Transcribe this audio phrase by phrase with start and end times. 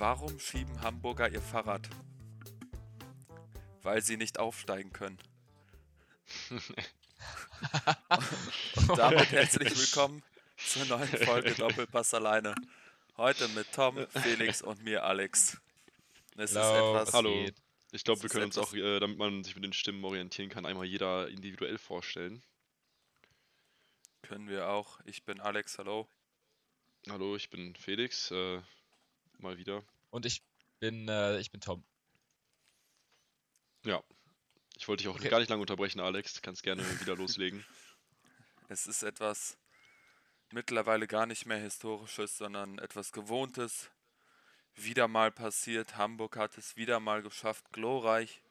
[0.00, 1.86] Warum schieben Hamburger ihr Fahrrad?
[3.82, 5.18] Weil sie nicht aufsteigen können.
[8.88, 10.22] Und damit herzlich willkommen
[10.56, 12.54] zur neuen Folge Doppelpass alleine.
[13.18, 15.60] Heute mit Tom, Felix und mir, Alex.
[16.34, 17.12] Es Hello, ist etwas.
[17.12, 17.50] Hallo.
[17.92, 20.64] Ich glaube, wir können uns auch, äh, damit man sich mit den Stimmen orientieren kann,
[20.64, 22.42] einmal jeder individuell vorstellen.
[24.22, 24.98] Können wir auch.
[25.04, 26.08] Ich bin Alex, hallo.
[27.10, 28.62] Hallo, ich bin Felix, äh,
[29.42, 29.84] mal wieder.
[30.10, 30.42] Und ich
[30.80, 31.84] bin, äh, ich bin Tom.
[33.84, 34.02] Ja.
[34.76, 35.28] Ich wollte dich auch okay.
[35.28, 36.34] gar nicht lange unterbrechen, Alex.
[36.34, 37.64] Du kannst gerne wieder loslegen.
[38.68, 39.58] Es ist etwas
[40.52, 43.90] mittlerweile gar nicht mehr Historisches, sondern etwas Gewohntes.
[44.74, 45.96] Wieder mal passiert.
[45.96, 48.42] Hamburg hat es wieder mal geschafft, glorreich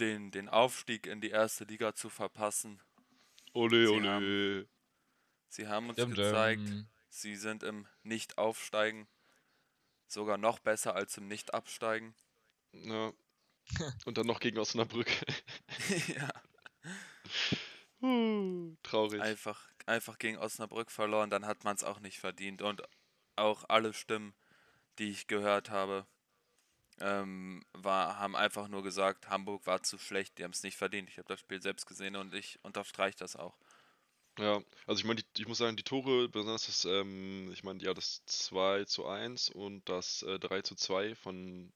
[0.00, 2.80] den, den Aufstieg in die erste Liga zu verpassen.
[3.52, 4.08] Ole, sie ole.
[4.08, 4.68] Haben,
[5.48, 6.88] sie haben uns dum, gezeigt, dum.
[7.08, 9.06] sie sind im Nicht-Aufsteigen
[10.08, 12.14] sogar noch besser als im Nicht-Absteigen.
[12.72, 13.12] Ja.
[14.04, 15.10] Und dann noch gegen Osnabrück.
[16.08, 16.30] ja.
[18.00, 19.20] Uh, traurig.
[19.20, 22.62] Einfach, einfach gegen Osnabrück verloren, dann hat man es auch nicht verdient.
[22.62, 22.82] Und
[23.36, 24.34] auch alle Stimmen,
[24.98, 26.06] die ich gehört habe,
[27.00, 31.10] ähm, war, haben einfach nur gesagt, Hamburg war zu schlecht, die haben es nicht verdient.
[31.10, 33.58] Ich habe das Spiel selbst gesehen und ich unterstreiche das auch.
[34.38, 37.94] Ja, also ich meine, ich muss sagen, die Tore, besonders das, ähm, ich meine, ja,
[37.94, 41.72] das 2 zu 1 und das äh, 3 zu 2 von,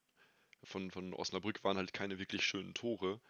[0.65, 3.21] von, von Osnabrück waren halt keine wirklich schönen Tore.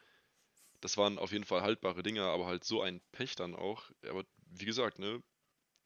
[0.80, 3.84] Das waren auf jeden Fall haltbare Dinger, aber halt so ein Pech dann auch.
[4.08, 5.22] Aber wie gesagt, ne,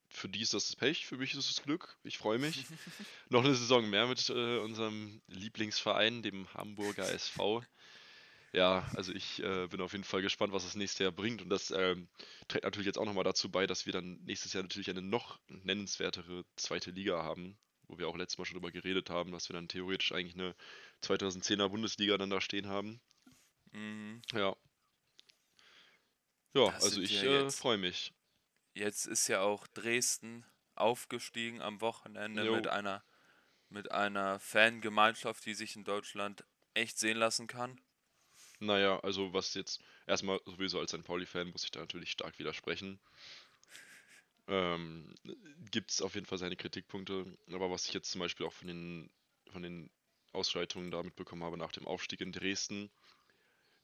[0.09, 1.99] für die ist das Pech, für mich ist es Glück.
[2.03, 2.65] Ich freue mich.
[3.29, 7.63] Noch eine Saison mehr mit äh, unserem Lieblingsverein, dem Hamburger SV.
[8.55, 11.43] Ja, also ich äh, bin auf jeden Fall gespannt, was das nächste Jahr bringt.
[11.43, 12.07] Und das ähm,
[12.47, 15.41] trägt natürlich jetzt auch nochmal dazu bei, dass wir dann nächstes Jahr natürlich eine noch
[15.49, 19.55] nennenswertere zweite Liga haben, wo wir auch letztes Mal schon drüber geredet haben, dass wir
[19.55, 20.55] dann theoretisch eigentlich eine
[21.03, 23.01] 2010er Bundesliga dann da stehen haben.
[23.73, 24.23] Mhm.
[24.33, 24.55] Ja.
[26.55, 28.13] Ja, das also ich äh, freue mich.
[28.75, 33.03] Jetzt ist ja auch Dresden aufgestiegen am Wochenende mit einer,
[33.69, 36.45] mit einer Fangemeinschaft, die sich in Deutschland
[36.75, 37.81] echt sehen lassen kann.
[38.65, 42.99] Naja, also was jetzt erstmal sowieso als ein Pauli-Fan muss ich da natürlich stark widersprechen.
[44.49, 45.15] Ähm,
[45.71, 48.69] Gibt es auf jeden Fall seine Kritikpunkte, aber was ich jetzt zum Beispiel auch von
[48.69, 49.11] den,
[49.51, 49.91] von den
[50.33, 52.91] Ausschreitungen da mitbekommen habe nach dem Aufstieg in Dresden,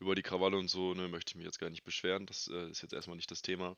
[0.01, 2.71] über die Krawalle und so, ne, möchte ich mich jetzt gar nicht beschweren, das äh,
[2.71, 3.77] ist jetzt erstmal nicht das Thema.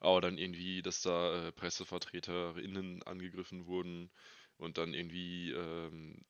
[0.00, 4.10] Aber dann irgendwie, dass da äh, PressevertreterInnen angegriffen wurden
[4.58, 6.24] und dann irgendwie, ähm,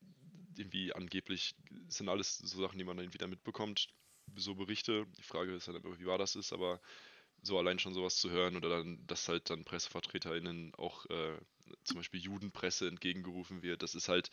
[0.56, 1.54] irgendwie angeblich
[1.88, 3.88] sind alles so Sachen, die man dann wieder mitbekommt,
[4.36, 5.06] so Berichte.
[5.18, 6.80] Die Frage ist dann immer, wie wahr das ist, aber
[7.42, 11.38] so allein schon sowas zu hören oder dann, dass halt dann PressevertreterInnen auch äh,
[11.84, 14.30] zum Beispiel Judenpresse entgegengerufen wird, das ist halt,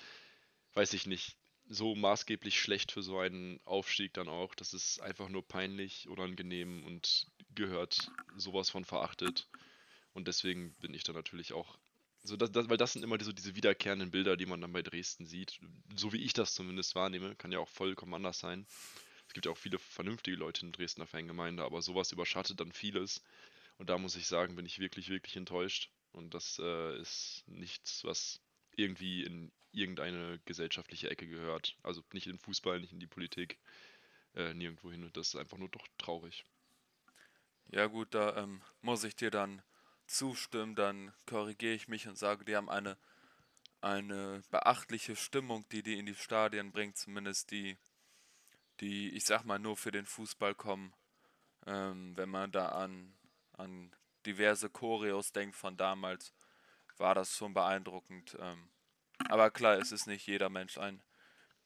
[0.74, 1.36] weiß ich nicht,
[1.70, 4.56] so maßgeblich schlecht für so einen Aufstieg dann auch.
[4.56, 9.48] Das ist einfach nur peinlich, unangenehm und gehört sowas von verachtet.
[10.14, 11.78] Und deswegen bin ich da natürlich auch.
[12.24, 14.82] So das, das, weil das sind immer so diese wiederkehrenden Bilder, die man dann bei
[14.82, 15.60] Dresden sieht.
[15.96, 17.36] So wie ich das zumindest wahrnehme.
[17.36, 18.66] Kann ja auch vollkommen anders sein.
[19.30, 23.22] Es gibt ja auch viele vernünftige Leute in Dresdner Fangemeinde, aber sowas überschattet dann vieles.
[23.78, 25.92] Und da muss ich sagen, bin ich wirklich, wirklich enttäuscht.
[26.14, 28.42] Und das äh, ist nichts, was
[28.76, 31.78] irgendwie in irgendeine gesellschaftliche Ecke gehört.
[31.84, 33.60] Also nicht in Fußball, nicht in die Politik,
[34.34, 35.04] äh, nirgendwo hin.
[35.04, 36.44] Und das ist einfach nur doch traurig.
[37.68, 39.62] Ja gut, da ähm, muss ich dir dann
[40.08, 42.98] zustimmen, dann korrigiere ich mich und sage, die haben eine,
[43.80, 47.78] eine beachtliche Stimmung, die die in die Stadien bringt, zumindest die,
[48.80, 50.94] die, ich sag mal, nur für den Fußball kommen.
[51.66, 53.14] Ähm, wenn man da an,
[53.54, 53.92] an
[54.26, 56.34] diverse Choreos denkt von damals,
[56.98, 58.38] war das schon beeindruckend.
[58.40, 58.70] Ähm,
[59.28, 61.02] aber klar, es ist nicht jeder Mensch ein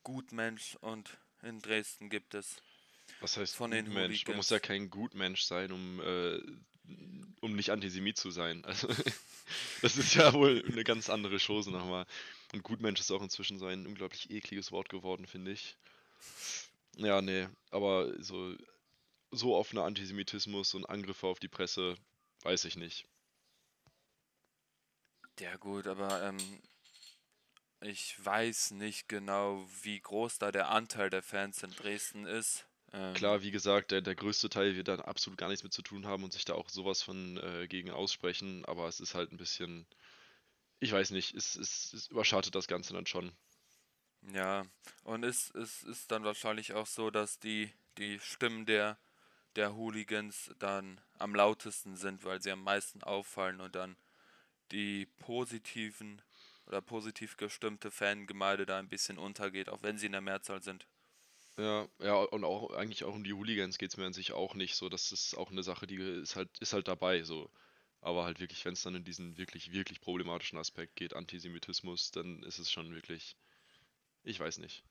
[0.03, 2.61] Gutmensch und in Dresden gibt es
[3.19, 4.25] was heißt von den Mensch?
[4.27, 6.39] Man muss ja kein Gutmensch sein, um, äh,
[7.41, 8.63] um nicht Antisemit zu sein.
[8.73, 8.87] Also
[9.81, 12.05] das ist ja wohl eine ganz andere Chose nochmal.
[12.53, 15.75] Und Gutmensch ist auch inzwischen so ein unglaublich ekliges Wort geworden, finde ich.
[16.97, 18.55] Ja, nee, aber so,
[19.31, 21.95] so offener Antisemitismus und Angriffe auf die Presse,
[22.43, 23.07] weiß ich nicht.
[25.39, 26.37] Ja gut, aber ähm,
[27.81, 32.65] ich weiß nicht genau, wie groß da der Anteil der Fans in Dresden ist.
[32.93, 35.81] Ähm, Klar, wie gesagt, der, der größte Teil wird dann absolut gar nichts mit zu
[35.81, 39.31] tun haben und sich da auch sowas von äh, gegen aussprechen, aber es ist halt
[39.31, 39.85] ein bisschen,
[40.79, 43.31] ich weiß nicht, es, es, es überschattet das Ganze dann schon.
[44.31, 44.65] Ja,
[45.03, 48.97] und es, es ist dann wahrscheinlich auch so, dass die, die Stimmen der,
[49.55, 53.97] der Hooligans dann am lautesten sind, weil sie am meisten auffallen und dann
[54.71, 56.21] die positiven
[56.67, 60.87] oder positiv gestimmte Fangemeinde da ein bisschen untergeht, auch wenn sie in der Mehrzahl sind.
[61.57, 64.55] Ja, ja, und auch eigentlich auch um die Hooligans geht es mir an sich auch
[64.55, 64.89] nicht so.
[64.89, 67.49] Das ist auch eine Sache, die ist halt, ist halt dabei so.
[68.01, 72.43] Aber halt wirklich, wenn es dann in diesen wirklich, wirklich problematischen Aspekt geht, Antisemitismus, dann
[72.43, 73.35] ist es schon wirklich,
[74.23, 74.83] ich weiß nicht.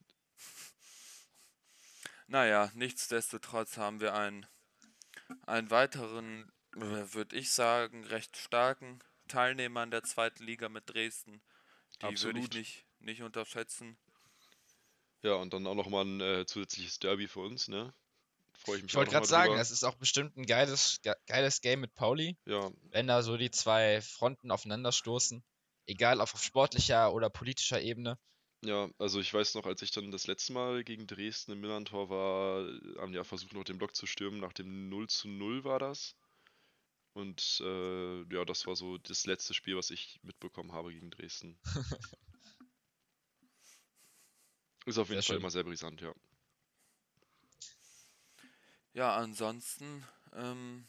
[2.27, 4.47] Naja, nichtsdestotrotz haben wir einen,
[5.47, 6.81] einen weiteren, äh,
[7.15, 8.99] würde ich sagen, recht starken
[9.29, 11.43] Teilnehmer in der zweiten Liga mit Dresden.
[12.03, 12.55] Die würde ich Absolut.
[12.55, 13.97] nicht, nicht unterschätzen.
[15.23, 17.95] Ja, und dann auch nochmal ein äh, zusätzliches Derby für uns, ne?
[18.55, 19.61] Freue ich mich Ich wollte gerade sagen, drüber.
[19.61, 23.37] es ist auch bestimmt ein geiles, ge- geiles Game mit Pauli, Ja, wenn da so
[23.37, 25.43] die zwei Fronten aufeinanderstoßen.
[25.87, 28.19] Egal ob auf sportlicher oder politischer Ebene.
[28.65, 32.09] Ja, also ich weiß noch, als ich dann das letzte Mal gegen Dresden im Millantor
[32.11, 32.65] war,
[33.01, 34.41] haben die ja versucht, noch den Block zu stürmen.
[34.41, 36.17] Nach dem 0 zu 0 war das.
[37.15, 41.59] Und äh, ja, das war so das letzte Spiel, was ich mitbekommen habe gegen Dresden.
[44.87, 45.37] Ist auf jeden Sehr Fall schön.
[45.37, 46.15] immer sehr brisant, ja.
[48.95, 50.05] Ja, ansonsten
[50.35, 50.87] ähm,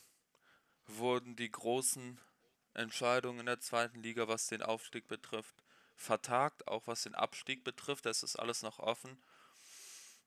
[0.88, 2.20] wurden die großen
[2.74, 5.63] Entscheidungen in der zweiten Liga, was den Aufstieg betrifft,
[6.04, 8.06] vertagt, auch was den Abstieg betrifft.
[8.06, 9.18] Das ist alles noch offen.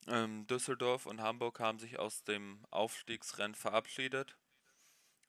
[0.08, 4.36] Ähm, Düsseldorf und Hamburg haben sich aus dem Aufstiegsrennen verabschiedet.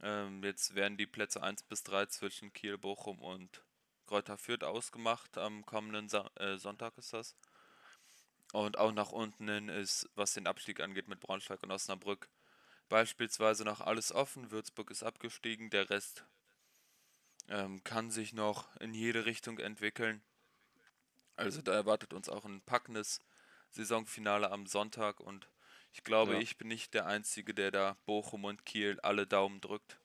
[0.02, 3.64] Ähm, jetzt werden die Plätze 1 bis 3 zwischen Kiel, Bochum und
[4.06, 5.38] Greuther Fürth ausgemacht.
[5.38, 7.36] Am kommenden Sa äh, Sonntag ist das.
[8.54, 12.30] Und auch nach unten hin ist, was den Abstieg angeht, mit Braunschweig und Osnabrück
[12.90, 14.52] beispielsweise noch alles offen.
[14.52, 16.26] Würzburg ist abgestiegen, der Rest
[17.50, 20.22] ähm, kann sich noch in jede Richtung entwickeln.
[21.38, 23.22] Also da erwartet uns auch ein packendes
[23.69, 25.48] Saisonfinale am Sonntag und
[25.94, 26.39] ich glaube, Ja.
[26.39, 30.00] ich bin nicht der Einzige, der da Bochum und Kiel alle Daumen drückt.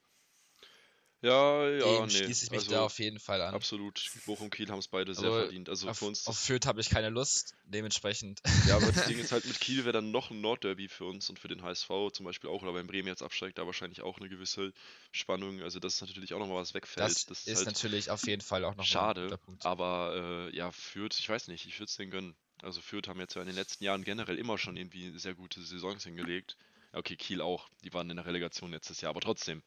[1.23, 2.09] Ja, ja, Dem nee.
[2.09, 3.53] schließe ich mich Also da auf jeden Fall an.
[3.55, 4.11] absolut.
[4.25, 5.69] Bochum Kiel haben es beide sehr Aber verdient.
[5.69, 6.27] Also auf, für uns.
[6.27, 8.41] auf Fürth habe ich keine Lust, dementsprechend.
[8.67, 11.29] Ja, aber das Ding ist halt, mit Kiel wäre dann noch ein Nordderby für uns
[11.29, 12.61] und für den HSV zum Beispiel auch.
[12.61, 14.73] Oder wenn Bremen jetzt absteigt, da wahrscheinlich auch eine gewisse
[15.13, 15.61] Spannung.
[15.61, 17.09] Also, das ist natürlich auch nochmal was wegfällt.
[17.09, 19.23] Das, Das ist halt natürlich auf jeden Fall auch noch mal ein schade.
[19.23, 19.65] guter Punkt.
[19.65, 22.35] Aber äh, ja, Fürth, ich weiß nicht, ich würde es denen gönnen.
[22.61, 25.61] Also, Fürth haben jetzt ja in den letzten Jahren generell immer schon irgendwie sehr gute
[25.61, 26.57] Saisons hingelegt.
[26.91, 27.69] Okay, Kiel auch.
[27.85, 29.63] Die waren in der Relegation letztes Jahr, aber trotzdem.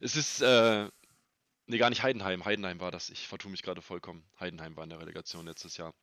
[0.00, 0.88] Es ist, äh,
[1.66, 2.44] nee, gar nicht Heidenheim.
[2.44, 3.10] Heidenheim war das.
[3.10, 4.24] Ich vertue mich gerade vollkommen.
[4.38, 5.94] Heidenheim war in der Relegation letztes Jahr.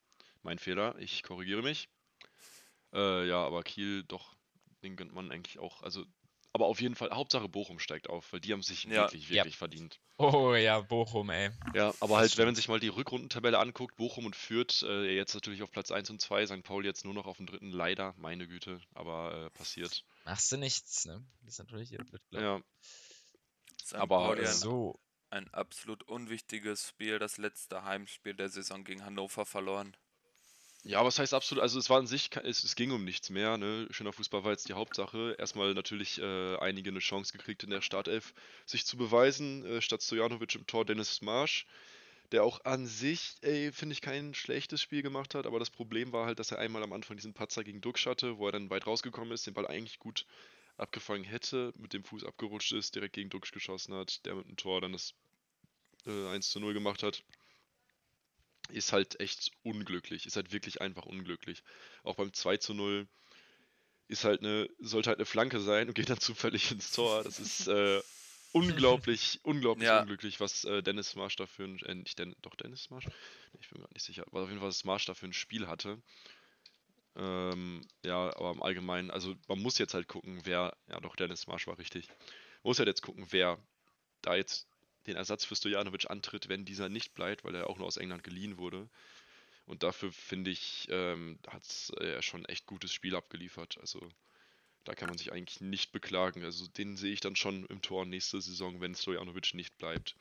[0.44, 0.96] Mein Fehler.
[1.00, 1.90] Ich korrigiere mich.
[2.94, 4.36] Äh, ja, aber Kiel, doch,
[4.84, 5.82] den gönnt man eigentlich auch.
[5.82, 6.06] Also,
[6.54, 9.04] aber auf jeden Fall, Hauptsache Bochum steigt auf, weil die haben sich Ja.
[9.04, 9.36] wirklich, Ja.
[9.36, 10.00] wirklich verdient.
[10.18, 11.52] Oh ja, Bochum, ey.
[11.74, 15.34] Ja, aber halt, wenn man sich mal die Rückrundentabelle anguckt, Bochum und Fürth, äh, jetzt
[15.34, 16.64] natürlich auf Platz 1 und 2, St.
[16.64, 20.06] Pauli jetzt nur noch auf dem dritten, leider, meine Güte, aber äh, passiert.
[20.24, 21.26] Machst du nichts, ne?
[21.42, 22.64] Das ist natürlich hier blöd gelaufen.
[22.64, 22.88] Ja,
[23.86, 23.96] St.
[23.96, 25.00] Aber, Pauli ein, So,
[25.30, 29.96] ein absolut unwichtiges Spiel, das letzte Heimspiel der Saison gegen Hannover verloren.
[30.84, 33.58] Ja, was heißt absolut, also es war an sich, es, es ging um nichts mehr,
[33.58, 33.88] ne?
[33.90, 35.36] Schöner Fußball war jetzt die Hauptsache.
[35.40, 38.36] Erstmal natürlich äh, einige eine Chance gekriegt in der Startelf,
[38.68, 41.66] sich zu beweisen, äh, statt Stojanovic im Tor Dennis Marsch,
[42.32, 46.12] der auch an sich, ey, finde ich, kein schlechtes Spiel gemacht hat, aber das Problem
[46.12, 48.70] war halt, dass er einmal am Anfang diesen Patzer gegen Duxch hatte, wo er dann
[48.70, 50.28] weit rausgekommen ist, den Ball eigentlich gut
[50.78, 54.58] abgefangen hätte, mit dem Fuß abgerutscht ist, direkt gegen Duxch geschossen hat, der mit dem
[54.58, 55.14] Tor dann das
[56.06, 57.24] äh, 1 zu 0 gemacht hat
[58.70, 60.26] ist halt echt unglücklich.
[60.26, 61.64] Ist halt wirklich einfach unglücklich.
[62.04, 63.08] Auch beim 2 zu 0
[64.08, 67.24] ist halt eine, sollte halt eine Flanke sein und geht dann zufällig ins Tor.
[67.24, 68.02] Das ist äh,
[68.52, 70.02] unglaublich, unglaublich Ja.
[70.02, 73.08] unglücklich, was äh, Dennis Marsch dafür ein, äh, nicht Den, doch Dennis Marsch?
[73.60, 74.26] Ich bin mir nicht sicher.
[74.28, 76.02] Aber auf jeden Fall, was Marsch dafür ein Spiel hatte.
[77.18, 81.48] Ähm, ja, aber im Allgemeinen, also man muss jetzt halt gucken, wer, ja doch, Dennis
[81.48, 82.08] Marsch war richtig.
[82.08, 83.58] Man muss halt jetzt gucken, wer
[84.22, 84.68] da jetzt
[85.08, 88.24] den Ersatz für Stojanovic antritt, wenn dieser nicht bleibt, weil er auch nur aus England
[88.24, 88.90] geliehen wurde.
[89.66, 91.64] Und dafür finde ich, ähm, hat
[92.00, 93.78] er schon ein echt gutes Spiel abgeliefert.
[93.80, 94.08] Also
[94.84, 96.44] da kann man sich eigentlich nicht beklagen.
[96.44, 100.16] Also den sehe ich dann schon im Tor nächste Saison, wenn Stojanovic nicht bleibt.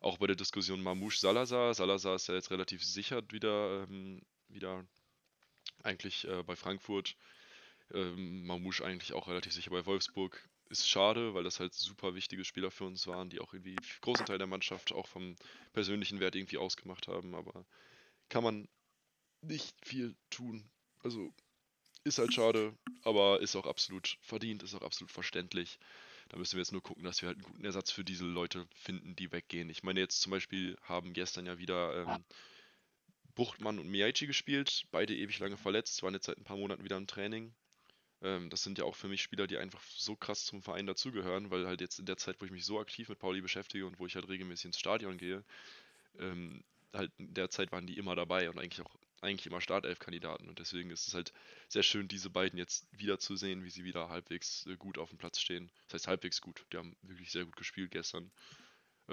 [0.00, 1.74] Auch bei der Diskussion Mamouche Salazar.
[1.74, 4.84] Salazar ist ja jetzt relativ sicher wieder, ähm, wieder
[5.82, 7.16] eigentlich äh, bei Frankfurt.
[7.92, 10.48] Ähm, Mamouche eigentlich auch relativ sicher bei Wolfsburg.
[10.68, 14.24] Ist schade, weil das halt super wichtige Spieler für uns waren, die auch irgendwie großen
[14.24, 15.36] Teil der Mannschaft auch vom
[15.74, 17.34] persönlichen Wert irgendwie ausgemacht haben.
[17.34, 17.66] Aber
[18.30, 18.68] kann man
[19.42, 20.70] nicht viel tun.
[21.00, 21.34] Also
[22.04, 25.78] ist halt schade, aber ist auch absolut verdient, ist auch absolut verständlich.
[26.28, 28.66] Da müssen wir jetzt nur gucken, dass wir halt einen guten Ersatz für diese Leute
[28.74, 29.68] finden, die weggehen.
[29.68, 32.24] Ich meine, jetzt zum Beispiel haben gestern ja wieder ähm,
[33.34, 36.96] Buchtmann und Miyaichi gespielt, beide ewig lange verletzt, waren jetzt seit ein paar Monaten wieder
[36.96, 37.54] im Training.
[38.22, 41.50] Ähm, das sind ja auch für mich Spieler, die einfach so krass zum Verein dazugehören,
[41.50, 43.98] weil halt jetzt in der Zeit, wo ich mich so aktiv mit Pauli beschäftige und
[43.98, 45.44] wo ich halt regelmäßig ins Stadion gehe,
[46.18, 46.62] ähm,
[46.92, 50.48] halt in der Zeit waren die immer dabei und eigentlich auch eigentlich immer Startelf-Kandidaten.
[50.48, 51.32] Und deswegen ist es halt
[51.68, 55.40] sehr schön, diese beiden jetzt wiederzusehen, wie sie wieder halbwegs äh, gut auf dem Platz
[55.40, 55.70] stehen.
[55.86, 56.66] Das heißt halbwegs gut.
[56.72, 58.30] Die haben wirklich sehr gut gespielt gestern.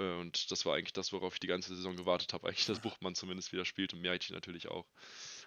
[0.00, 2.48] Äh, und das war eigentlich das, worauf ich die ganze Saison gewartet habe.
[2.48, 4.86] Eigentlich, dass Buchmann zumindest wieder spielt und Miaichi natürlich auch.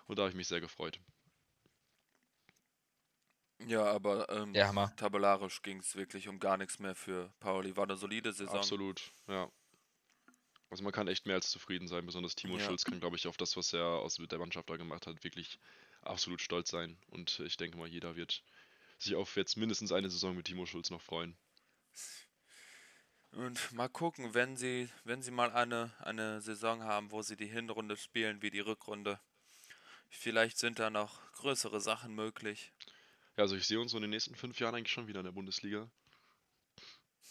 [0.06, 1.00] Und da habe ich mich sehr gefreut.
[3.66, 4.94] Ja, aber ähm, Hammer.
[4.98, 7.76] tabellarisch ging es wirklich um gar nichts mehr für Pauli.
[7.76, 8.58] War eine solide Saison.
[8.58, 9.50] Absolut, ja.
[10.70, 12.06] Also man kann echt mehr als zufrieden sein.
[12.06, 12.66] Besonders Timo Ja.
[12.66, 15.24] Schulz kann, glaube ich, auf das, was er aus mit der Mannschaft da gemacht hat,
[15.24, 15.60] wirklich
[16.02, 16.98] absolut stolz sein.
[17.12, 18.44] Und ich denke mal, jeder wird
[18.98, 21.38] sich auf jetzt mindestens eine Saison mit Timo Schulz noch freuen.
[23.36, 27.48] Und mal gucken, wenn sie, wenn sie mal eine, eine Saison haben, wo sie die
[27.48, 29.20] Hinrunde spielen wie die Rückrunde.
[30.10, 32.72] Vielleicht sind da noch größere Sachen möglich.
[33.36, 35.26] Ja, also ich sehe uns so in den nächsten fünf Jahren eigentlich schon wieder in
[35.26, 35.90] der Bundesliga.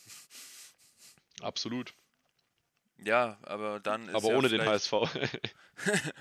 [1.40, 1.94] Absolut.
[2.98, 4.92] Ja, aber dann ist Aber ja ohne den HSV.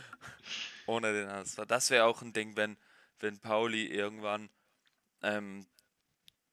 [0.86, 1.62] Ohne den HSV.
[1.68, 2.78] Das wäre auch ein Ding, wenn,
[3.20, 4.50] wenn Pauli irgendwann
[5.22, 5.66] ähm,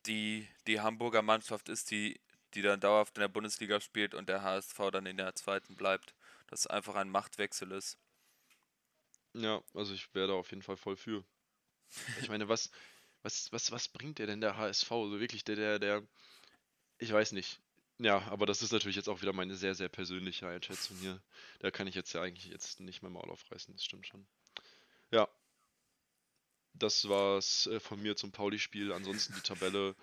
[0.06, 2.20] die, die Hamburger Mannschaft ist, die,
[2.54, 6.14] die dann dauerhaft in der Bundesliga spielt und der HSV dann in der zweiten bleibt.
[6.48, 7.98] Dass einfach ein Machtwechsel ist.
[9.34, 11.24] Ja, also ich wäre da auf jeden Fall voll für.
[12.20, 12.70] Ich meine, was,
[13.22, 14.90] was, was, was bringt der denn der HSV?
[14.90, 16.02] Also wirklich, der, der, der,
[16.98, 17.60] ich weiß nicht.
[17.98, 21.20] Ja, aber das ist natürlich jetzt auch wieder meine sehr, sehr persönliche Einschätzung hier.
[21.58, 24.26] Da kann ich jetzt ja eigentlich jetzt nicht mehr Maul aufreißen, das stimmt schon.
[25.10, 25.28] Ja.
[26.74, 28.92] Das war's äh, von mir zum Pauli-Spiel.
[28.92, 29.96] Ansonsten die Tabelle.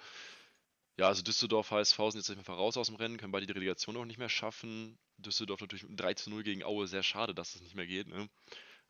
[0.98, 3.98] Ja, also Düsseldorf, HSV sind jetzt einfach raus aus dem Rennen, können beide die Relegation
[3.98, 4.98] auch nicht mehr schaffen.
[5.18, 7.88] Düsseldorf natürlich mit einem 3 zu 0 gegen Aue, sehr schade, dass es nicht mehr
[7.88, 8.30] geht, ne?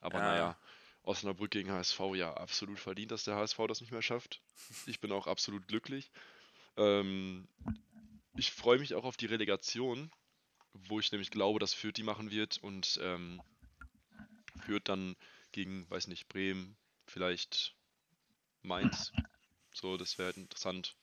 [0.02, 0.26] Aber Ja.
[0.26, 0.60] naja,
[1.04, 4.42] Osnabrück gegen HSV, ja, absolut verdient, dass der HSV das nicht mehr schafft.
[4.88, 6.12] Ich bin auch absolut glücklich.
[6.78, 7.48] Ähm,
[8.36, 10.12] ich freue mich auch auf die Relegation,
[10.74, 13.42] wo ich nämlich glaube, dass Fürth die machen wird und ähm,
[14.66, 15.16] Fürth dann
[15.52, 17.76] gegen, weiß nicht, Bremen, vielleicht
[18.62, 19.12] Mainz.
[19.74, 20.96] So, das wäre halt interessant.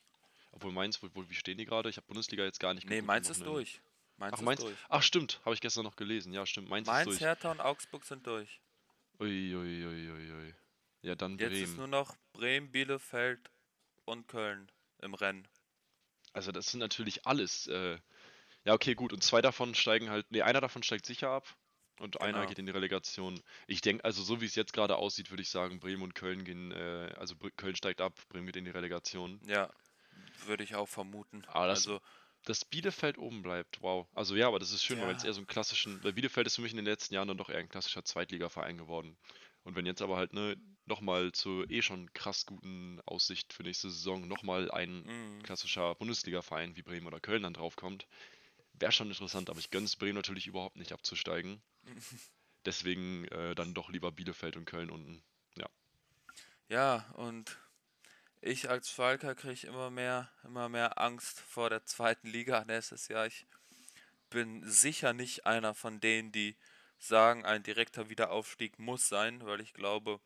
[0.52, 1.88] Obwohl Mainz, wo, wo, wie stehen die gerade?
[1.88, 3.80] Ich habe Bundesliga jetzt gar nicht Nee, geguckt Mainz ist durch.
[4.16, 4.60] Mainz Ach, ist Mainz?
[4.60, 4.76] durch.
[4.88, 6.32] Ach, stimmt, habe ich gestern noch gelesen.
[6.32, 7.20] Ja, stimmt, Mainz, ist Mainz, durch.
[7.20, 8.60] Hertha und Augsburg sind durch.
[9.18, 10.54] Ui, ui, ui, ui.
[11.02, 11.76] Ja, dann Jetzt ist Bremen.
[11.76, 13.50] nur noch Bremen, Bielefeld
[14.04, 15.48] und Köln im Rennen.
[16.32, 17.66] Also das sind natürlich alles.
[17.66, 17.98] Äh,
[18.64, 19.12] ja, okay, gut.
[19.12, 20.30] Und zwei davon steigen halt.
[20.30, 21.56] Nee, einer davon steigt sicher ab.
[21.98, 22.48] Und einer Genau.
[22.48, 23.40] geht in die Relegation.
[23.66, 26.42] Ich denke, also so wie es jetzt gerade aussieht, würde ich sagen, Bremen und Köln
[26.44, 29.40] gehen, äh, also Köln steigt ab, Bremen geht in die Relegation.
[29.46, 29.70] Ja,
[30.46, 31.44] würde ich auch vermuten.
[31.46, 32.00] Aber das- also,
[32.44, 34.08] Dass Bielefeld oben bleibt, wow.
[34.14, 35.28] Also ja, aber das ist schön, weil es Ja.
[35.28, 37.48] eher so einen klassischen, weil Bielefeld ist für mich in den letzten Jahren dann doch
[37.48, 39.16] eher ein klassischer Zweitligaverein geworden.
[39.62, 43.90] Und wenn jetzt aber halt, ne, nochmal zur eh schon krass guten Aussicht für nächste
[43.90, 48.08] Saison nochmal ein mm, klassischer Bundesliga-Verein wie Bremen oder Köln dann draufkommt,
[48.72, 51.62] wäre schon interessant, aber ich gönne es Bremen natürlich überhaupt nicht abzusteigen.
[52.64, 55.22] Deswegen äh, dann doch lieber Bielefeld und Köln unten.
[56.68, 57.56] ja, und
[58.42, 63.26] ich als Schalker kriege immer mehr, immer mehr Angst vor der zweiten Liga nächstes Jahr.
[63.26, 63.46] Ich
[64.30, 66.56] bin sicher nicht einer von denen, die
[66.98, 70.20] sagen, ein direkter Wiederaufstieg muss sein, weil ich glaube,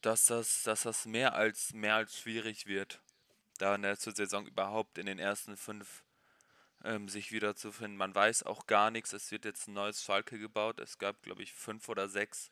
[0.00, 3.00] dass das, dass das mehr als mehr als schwierig wird,
[3.58, 6.02] da in der Saison überhaupt in den ersten fünf
[6.82, 7.96] ähm, sich wiederzufinden.
[7.96, 9.12] Man weiß auch gar nichts.
[9.12, 10.80] Es wird jetzt ein neues Schalke gebaut.
[10.80, 12.50] Es gab, glaube ich, fünf oder sechs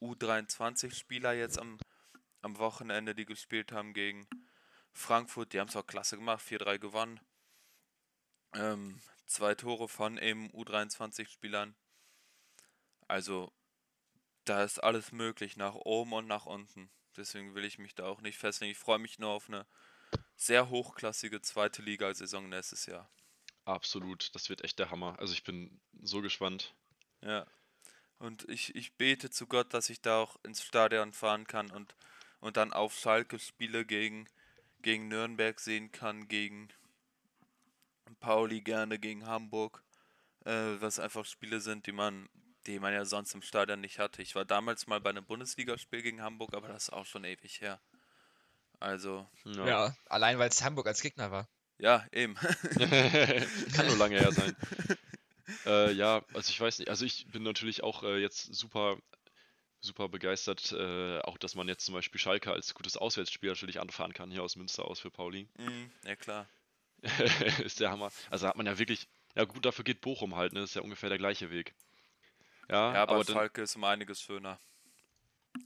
[0.00, 1.78] U23-Spieler jetzt am,
[2.44, 4.28] am Wochenende, die gespielt haben gegen
[4.92, 5.52] Frankfurt.
[5.52, 7.20] Die haben es auch klasse gemacht, 4-3 gewonnen.
[8.54, 11.74] Ähm, zwei Tore von eben U23-Spielern.
[13.08, 13.52] Also,
[14.44, 16.90] da ist alles möglich, nach oben und nach unten.
[17.16, 18.72] Deswegen will ich mich da auch nicht festlegen.
[18.72, 19.66] Ich freue mich nur auf eine
[20.36, 23.10] sehr hochklassige zweite Liga-Saison nächstes Jahr.
[23.64, 25.18] Absolut, das wird echt der Hammer.
[25.18, 26.74] Also ich bin so gespannt.
[27.22, 27.46] Ja.
[28.18, 31.94] Und ich, ich bete zu Gott, dass ich da auch ins Stadion fahren kann und,
[32.44, 34.28] und dann auf Schalke Spiele gegen,
[34.82, 36.68] gegen Nürnberg sehen kann, gegen
[38.20, 39.82] Pauli gerne, gegen Hamburg.
[40.44, 42.28] Äh, was einfach Spiele sind, die man,
[42.66, 44.20] die man ja sonst im Stadion nicht hatte.
[44.20, 47.62] Ich war damals mal bei einem Bundesligaspiel gegen Hamburg, aber das ist auch schon ewig
[47.62, 47.80] her.
[48.78, 49.66] Also, Ja.
[49.66, 51.48] Ja, allein weil es Hamburg als Gegner war.
[51.78, 52.34] ja, eben.
[53.74, 54.54] Kann nur lange her sein.
[55.64, 58.98] äh, ja, also ich weiß nicht, also ich bin natürlich auch äh, jetzt super,
[59.84, 64.12] super begeistert, äh, auch dass man jetzt zum Beispiel Schalke als gutes Auswärtsspiel natürlich anfahren
[64.12, 65.48] kann, hier aus Münster aus für Pauli.
[65.58, 66.48] Mm, ja, klar.
[67.64, 68.10] ist der Hammer.
[68.30, 70.60] Also hat man ja wirklich, ja gut, dafür geht Bochum halt, ne?
[70.60, 71.74] Ist ja ungefähr der gleiche Weg.
[72.68, 74.58] Ja, Ja, aber, aber dann, Schalke ist um einiges schöner.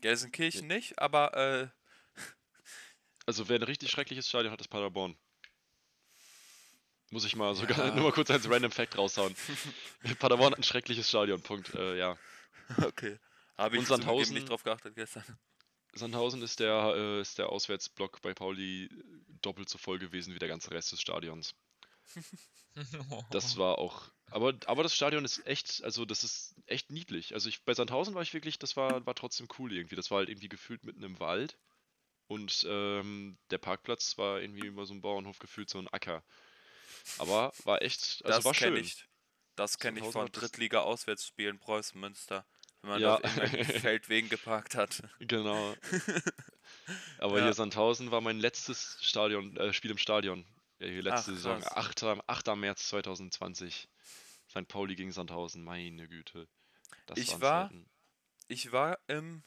[0.00, 1.68] Gelsenkirchen nicht, aber äh,
[3.26, 5.16] also wer ein richtig schreckliches Stadion hat, ist Paderborn.
[7.10, 7.86] Muss ich mal sogar Ja.
[7.94, 9.34] nur mal kurz als Random Fact raushauen.
[10.18, 11.74] Paderborn hat ein schreckliches Stadion, Punkt.
[11.74, 12.18] Äh, ja.
[12.84, 13.18] Okay.
[13.58, 14.34] Habe ich Und Sandhausen?
[14.34, 15.24] nicht drauf geachtet gestern.
[15.92, 18.88] Sandhausen ist der, äh, ist der Auswärtsblock bei Pauli
[19.42, 21.54] doppelt so voll gewesen wie der ganze Rest des Stadions.
[23.30, 24.08] Das war auch.
[24.30, 27.34] Aber, aber das Stadion ist echt, also das ist echt niedlich.
[27.34, 29.96] Also ich, bei Sandhausen war ich wirklich, das war, war trotzdem cool irgendwie.
[29.96, 31.58] Das war halt irgendwie gefühlt mitten im Wald.
[32.28, 36.22] Und ähm, der Parkplatz war irgendwie über so einem Bauernhof gefühlt so ein Acker.
[37.18, 38.84] Aber war echt, also das war kenne schön.
[38.84, 39.08] ich.
[39.56, 42.46] Das kenne ich von Drittliga-Auswärtsspielen Preußen Münster.
[42.82, 43.16] Wenn man Ja.
[43.16, 45.02] auf irgendwelchen Feldwegen geparkt hat.
[45.20, 45.74] Genau.
[47.18, 47.44] Aber Ja.
[47.44, 50.44] hier Sandhausen war mein letztes Stadion, äh, Spiel im Stadion.
[50.78, 51.76] Ja, hier letzte Ach, Saison, krass.
[51.76, 52.04] 8.
[52.26, 52.56] 8.
[52.56, 53.88] März 2020.
[54.50, 54.68] St.
[54.68, 56.48] Pauli gegen Sandhausen, meine Güte.
[57.06, 57.88] Das Ich war- Zeiten.
[58.46, 59.42] Ich war im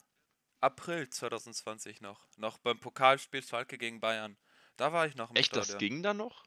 [0.59, 2.27] April 2020 noch.
[2.37, 4.37] Noch beim Pokalspiel Schalke gegen Bayern.
[4.77, 5.89] Da war ich noch im Echt, das Stadion.
[5.89, 6.43] ging dann noch?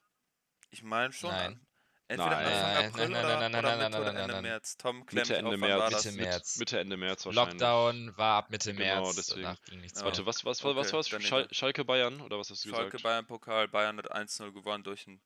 [0.71, 1.31] Ich meine schon.
[1.31, 1.67] Nein.
[2.07, 2.47] Entweder Nein.
[2.47, 4.35] Anfang Nein, April nein, nein, oder, nein, nein, oder nein, Mitte nein, oder nein, Ende
[4.35, 4.43] nein.
[4.43, 4.77] März.
[4.77, 6.05] Tom klemmt Mitte, Ende war März.
[6.05, 6.57] Mitte März.
[6.59, 7.53] Mitte, Ende März wahrscheinlich.
[7.53, 9.17] Lockdown war ab Mitte Genau, März.
[9.17, 9.43] deswegen.
[9.43, 10.05] Danach ging nichts mehr.
[10.05, 11.09] Warte, was, was, war was Okay, war's?
[11.09, 11.49] dann Schal.
[11.51, 13.05] Schalke Bayern oder was hast du Schalke gesagt?
[13.05, 13.69] Bayern Pokal.
[13.69, 15.23] Bayern hat 1-0 gewonnen durch ein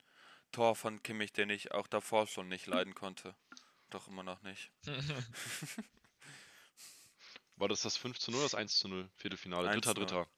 [0.53, 3.35] Tor von Kimmich, den ich auch davor schon nicht leiden konnte.
[3.91, 4.71] Doch immer noch nicht.
[7.57, 9.11] War das das 5 zu 0 oder das 1 zu 0?
[9.17, 10.07] Viertelfinale, 1 dritter, zu 0.
[10.07, 10.31] dritter.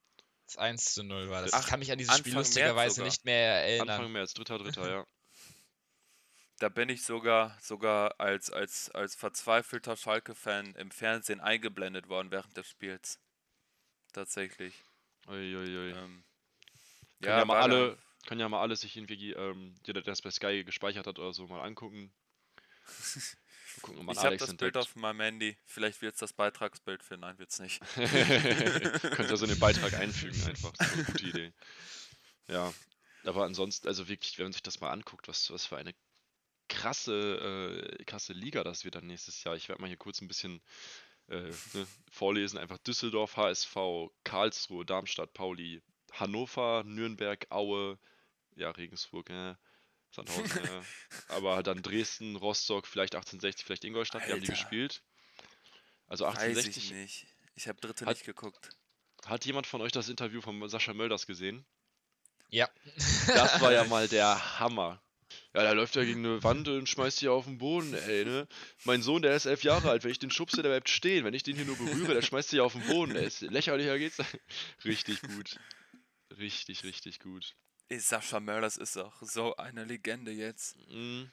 [0.46, 1.52] Das 1 zu 0 war das.
[1.52, 3.90] Ach, ich kann mich an dieses Spiel Anfang März lustigerweise nicht mehr erinnern.
[3.90, 5.06] Anfang März, dritter, dritter, ja.
[6.60, 12.54] Da bin ich sogar, sogar als, als, als verzweifelter Schalke-Fan im Fernsehen eingeblendet worden während
[12.54, 13.18] des Spiels.
[14.12, 14.74] Tatsächlich.
[15.26, 15.92] Uiuiui.
[15.92, 16.22] Ähm,
[17.22, 20.30] Können ja, mal alle, können ja mal alle sich irgendwie, ähm, jeder, der das bei
[20.30, 22.12] Sky gespeichert hat oder so, mal angucken.
[23.80, 24.76] Gucken, Ich habe das Bild entdeckt.
[24.76, 25.56] auf meinem Handy.
[25.64, 27.16] Vielleicht wird es das Beitragsbild für.
[27.16, 27.80] Nein, wird es nicht.
[27.94, 30.72] Könnt ihr so in den Beitrag einfügen einfach.
[30.72, 31.52] Das ist eine gute Idee.
[32.48, 32.74] Ja.
[33.24, 35.94] Aber ansonsten, also wirklich, wenn man sich das mal anguckt, was, was für eine
[36.70, 39.56] krasse, äh, krasse Liga das wird dann nächstes Jahr.
[39.56, 40.62] Ich werde mal hier kurz ein bisschen
[41.28, 42.56] äh, ne, vorlesen.
[42.58, 43.76] Einfach Düsseldorf, HSV,
[44.24, 47.98] Karlsruhe, Darmstadt, Pauli, Hannover, Nürnberg, Aue,
[48.56, 49.54] ja, Regensburg, äh,
[50.12, 50.82] Sandhausen, äh,
[51.28, 54.62] aber dann Dresden, Rostock, vielleicht 1860, vielleicht Ingolstadt, die haben die Alter.
[54.62, 55.02] gespielt.
[56.06, 57.26] Also Weiß ich 1860, nicht.
[57.54, 58.70] Ich habe dritte Hat- nicht geguckt.
[59.26, 61.64] hat jemand von euch das Interview von Sascha Mölders gesehen?
[62.48, 62.68] Ja.
[63.28, 65.00] Das war ja mal der Hammer.
[65.52, 68.46] Ja, da läuft er gegen eine Wand und schmeißt hier auf den Boden, ey, ne?
[68.84, 71.24] Mein Sohn, der ist elf Jahre alt, wenn ich den schubse, der bleibt stehen.
[71.24, 73.16] Wenn ich den hier nur berühre, der schmeißt sich auf den Boden.
[73.16, 74.18] Ist lächerlicher geht's.
[74.84, 75.58] Richtig gut.
[76.38, 77.56] Richtig, richtig gut.
[77.88, 80.76] Ey, Sascha Mölders ist auch so eine Legende jetzt.
[80.88, 81.32] Mhm.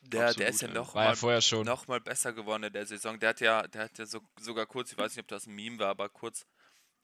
[0.00, 0.80] Der, der ist ja Absolut, ja.
[0.80, 1.66] noch War ja mal, vorher schon.
[1.66, 3.18] noch mal besser geworden in der Saison.
[3.20, 5.54] Der hat ja, der hat ja so, sogar kurz, ich weiß nicht, ob das ein
[5.54, 6.46] Meme war, aber kurz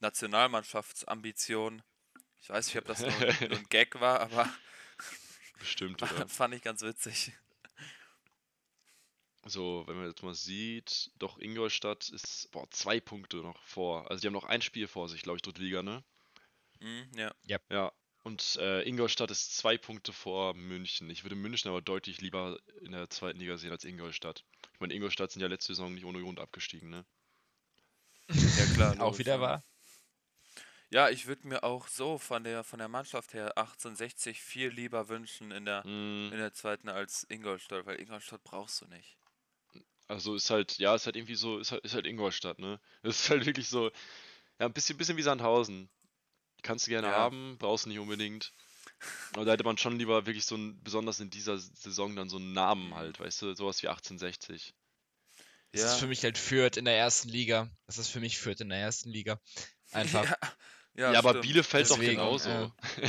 [0.01, 1.83] Nationalmannschaftsambition.
[2.41, 3.11] Ich weiß nicht, ob das nur,
[3.49, 4.49] nur ein Gag war, aber
[5.59, 6.29] Bestimmt, oder?
[6.29, 7.33] fand ich ganz witzig.
[9.47, 14.11] So, wenn man jetzt mal sieht, doch Ingolstadt ist, boah, zwei Punkte noch vor.
[14.11, 16.03] Also die haben noch ein Spiel vor sich, glaube ich, Drittliga, ne?
[16.81, 17.35] Mhm, ja.
[17.45, 17.93] Ja,
[18.25, 21.11] und äh, Ingolstadt ist zwei Punkte vor München.
[21.11, 24.45] Ich würde München aber deutlich lieber in der zweiten Liga sehen als Ingolstadt.
[24.73, 27.05] Ich meine, Ingolstadt sind ja letzte Saison nicht ohne Grund abgestiegen, ne?
[28.31, 28.97] Ja, klar.
[29.01, 29.63] Auch wieder ja.
[30.95, 35.09] Ja, ich würde mir auch so von der, von der Mannschaft her 1860 viel lieber
[35.09, 39.17] wünschen in der, Mm, in der zweiten als Ingolstadt, weil Ingolstadt brauchst du nicht.
[40.07, 42.79] Also ist halt, ja, ist halt irgendwie so, ist halt, ist halt Ingolstadt, ne?
[43.03, 43.91] Es ist halt wirklich so,
[44.61, 45.91] ja, ein bisschen, bisschen wie Sandhausen.
[46.63, 47.15] Kannst du gerne Ja.
[47.15, 48.53] haben, brauchst du nicht unbedingt.
[49.33, 52.37] Aber da hätte man schon lieber wirklich so ein, besonders in dieser Saison dann so
[52.37, 54.75] einen Namen halt, weißt du, sowas wie 1860.
[55.73, 55.89] Das Ja.
[55.89, 57.69] ist für mich halt Fürth in der ersten Liga.
[57.87, 59.41] Das ist für mich Fürth in der ersten Liga.
[59.93, 60.25] Einfach.
[60.25, 60.37] Ja,
[60.97, 61.43] Ja, aber stimmt.
[61.47, 62.49] Bielefeld doch Deswegen, genauso.
[62.49, 62.69] äh,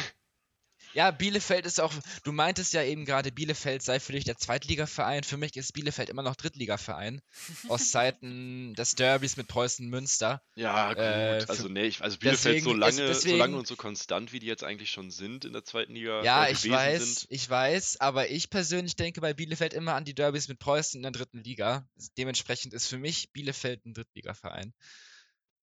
[0.93, 1.93] Ja, Bielefeld ist auch,
[2.23, 5.25] du meintest ja eben gerade, Bielefeld sei für dich der Zweitligaverein.
[5.25, 7.19] Für mich ist Bielefeld immer noch Drittligaverein.
[7.67, 10.41] aus Zeiten des Derbys mit Preußen Münster.
[10.55, 10.99] Ja, gut.
[10.99, 14.39] Äh, also, nee, ich, also Bielefeld so lange, es- so lange und so konstant, wie
[14.39, 16.23] die jetzt eigentlich schon sind in der zweiten Liga.
[16.23, 17.27] Ja, oder ich gewesen weiß, Sind.
[17.29, 21.03] ich weiß, aber ich persönlich denke bei Bielefeld immer an die Derbys mit Preußen in
[21.03, 21.85] der dritten Liga.
[22.17, 24.73] Dementsprechend ist für mich Bielefeld ein Drittligaverein.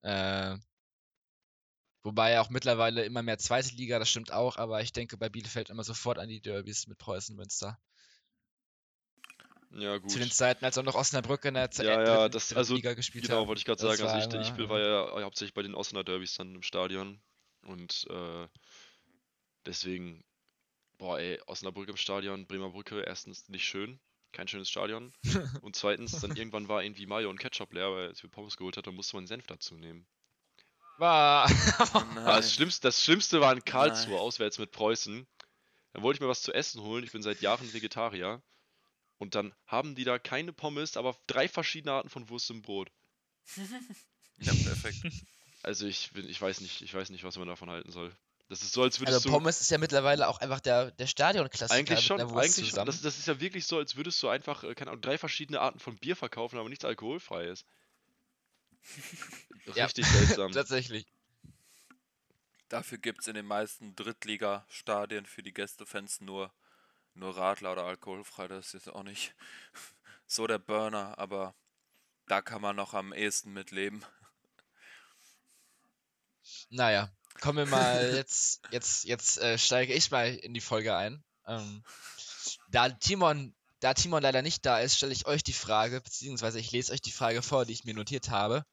[0.02, 0.56] Äh,
[2.02, 5.70] wobei auch mittlerweile immer mehr zweite Liga, das stimmt auch, aber ich denke bei Bielefeld
[5.70, 7.78] immer sofort an die Derbys mit Preußen Münster.
[9.74, 10.10] Ja, gut.
[10.10, 12.52] Zu den Zeiten, als auch noch Osnabrück in der Z Ja, äh, ja, dritten, das-
[12.52, 13.48] also, Liga gespielt Genau, haben.
[13.48, 14.02] wollte ich gerade sagen.
[14.02, 17.22] Also ich, ich war ja hauptsächlich bei den Osnabrücker Derbys dann im Stadion.
[17.62, 18.48] Und äh,
[19.64, 20.24] deswegen,
[20.98, 23.98] boah ey, Osnabrück im Stadion, Bremer Brücke, erstens nicht schön,
[24.32, 25.14] kein schönes Stadion.
[25.62, 28.76] Und zweitens, dann irgendwann war irgendwie Mayo und Ketchup leer, weil als wir Pommes geholt
[28.76, 30.06] hat, dann musste man Senf dazu nehmen.
[31.02, 31.50] War.
[31.94, 34.20] Oh das Schlimmste, das Schlimmste war in Karlsruhe, Nein.
[34.20, 35.26] auswärts mit Preußen.
[35.92, 37.04] Dann wollte ich mir was zu essen holen.
[37.04, 38.40] Ich bin seit Jahren Vegetarier.
[39.18, 42.90] Und dann haben die da keine Pommes, aber drei verschiedene Arten von Wurst im Brot.
[44.38, 45.02] Ja, perfekt.
[45.62, 48.12] Also ich bin, ich weiß nicht, ich weiß nicht, was man davon halten soll.
[48.48, 49.34] Das ist so, als würdest Also du.
[49.34, 52.84] Pommes ist ja mittlerweile auch einfach der, der Stadionklassiker Eigentlich schon, eigentlich schon.
[52.84, 55.60] Das, das ist ja wirklich so, als würdest du einfach, äh, keine Ahnung, drei verschiedene
[55.60, 57.64] Arten von Bier verkaufen, aber nichts alkoholfreies.
[59.76, 59.84] Ja.
[59.84, 60.52] Richtig seltsam.
[60.52, 61.06] Tatsächlich.
[62.68, 66.52] Dafür gibt es in den meisten Drittligastadien für die Gästefans nur,
[67.14, 68.48] nur Radler oder alkoholfrei.
[68.48, 69.34] Das ist jetzt auch nicht
[70.26, 71.54] so der Burner, aber
[72.26, 74.04] da kann man noch am ehesten mitleben.
[76.70, 81.22] Naja, kommen wir mal jetzt, jetzt, jetzt äh, steige ich mal in die Folge ein.
[81.46, 81.84] Ähm,
[82.70, 86.72] da Timon, da Timon leider nicht da ist, stelle ich euch die Frage, beziehungsweise ich
[86.72, 88.64] lese euch die Frage vor, die ich mir notiert habe.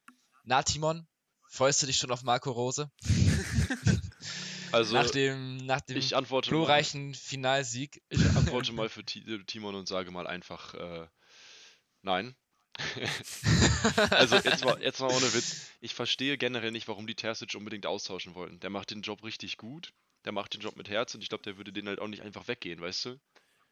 [0.50, 1.06] Na, Timon,
[1.48, 2.92] freust du dich schon auf Marco Rose?
[4.72, 8.04] Also, nach dem, nach dem ich antworte mal, glorreichen Finalsieg.
[8.10, 11.08] ich antworte mal für Ti- Timon und sage mal einfach, äh,
[12.04, 12.36] nein.
[14.12, 15.70] also jetzt mal, jetzt mal ohne Witz.
[15.82, 18.60] Ich verstehe generell nicht, warum die Terzic unbedingt austauschen wollten.
[18.60, 19.92] Der macht den Job richtig gut.
[20.26, 22.22] Der macht den Job mit Herz und ich glaube, der würde den halt auch nicht
[22.22, 23.20] einfach weggehen, weißt du?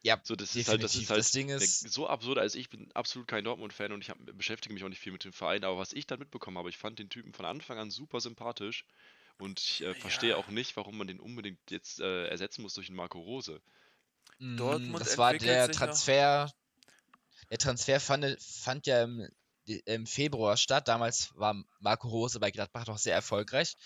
[0.02, 2.38] Ja, So, das ist halt, das ist halt das Ding ist, so absurd.
[2.38, 5.24] Also ich bin absolut kein Dortmund-Fan und ich hab, beschäftige mich auch nicht viel mit
[5.24, 7.90] dem Verein, aber was ich dann mitbekommen habe, ich fand den Typen von Anfang an
[7.90, 8.84] super sympathisch
[9.38, 10.36] und ich äh, verstehe Ja.
[10.36, 13.60] auch nicht, warum man den unbedingt jetzt äh, ersetzen muss durch einen Marco Rose.
[14.38, 16.50] mm, Dortmund das war der Transfer.
[17.50, 19.28] Der Transfer fand, fand ja im,
[19.84, 20.88] im Februar statt.
[20.88, 23.76] Damals war Marco Rose bei Gladbach noch sehr erfolgreich.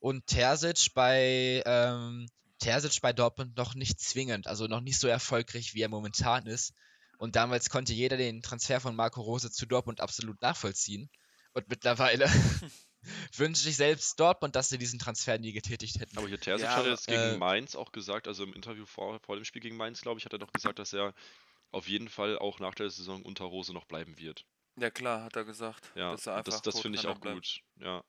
[0.00, 2.26] Und Terzic bei, ähm,
[2.58, 6.72] Terzic bei Dortmund noch nicht zwingend, also noch nicht so erfolgreich, wie er momentan ist.
[7.18, 11.10] Und damals konnte jeder den Transfer von Marco Rose zu Dortmund absolut nachvollziehen.
[11.52, 12.26] Und mittlerweile
[13.36, 16.16] wünsche ich selbst Dortmund, dass sie diesen Transfer nie getätigt hätten.
[16.18, 19.20] Aber hier Terzic Ja, hat jetzt gegen äh, Mainz auch gesagt, also im Interview vor,
[19.20, 21.14] vor dem Spiel gegen Mainz, glaube ich, hat er doch gesagt, dass er
[21.70, 24.44] auf jeden Fall auch nach der Saison unter Rose noch bleiben wird.
[24.76, 25.90] Ja klar, hat er gesagt.
[25.94, 27.36] Ja, er das, einfach das finde ich auch bleibt.
[27.36, 27.60] gut.
[27.84, 28.04] Ja,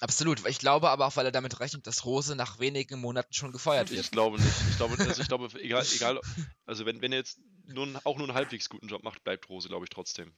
[0.00, 0.46] Absolut.
[0.46, 3.90] Ich glaube aber auch, weil er damit rechnet, dass Rose nach wenigen Monaten schon gefeuert
[3.90, 4.00] wird.
[4.00, 4.52] ich glaube nicht.
[4.70, 6.20] Ich glaube, also ich glaube, egal, egal,
[6.66, 9.68] also wenn, wenn er jetzt einen- auch nur einen halbwegs guten Job macht, bleibt Rose,
[9.68, 10.32] glaube ich, trotzdem.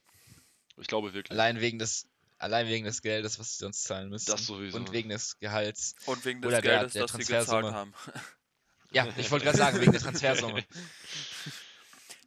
[0.77, 1.31] Ich glaube wirklich.
[1.37, 2.07] Allein wegen des,
[2.39, 4.31] allein wegen des Geldes, was sie uns zahlen müssen.
[4.31, 4.77] Das sowieso.
[4.77, 5.95] Und wegen des Gehalts.
[6.07, 7.93] Und wegen des Oder der- Geldes, der das sie gezahlt haben.
[8.93, 10.63] Ja, ich wollte gerade sagen, wegen der Transfersumme.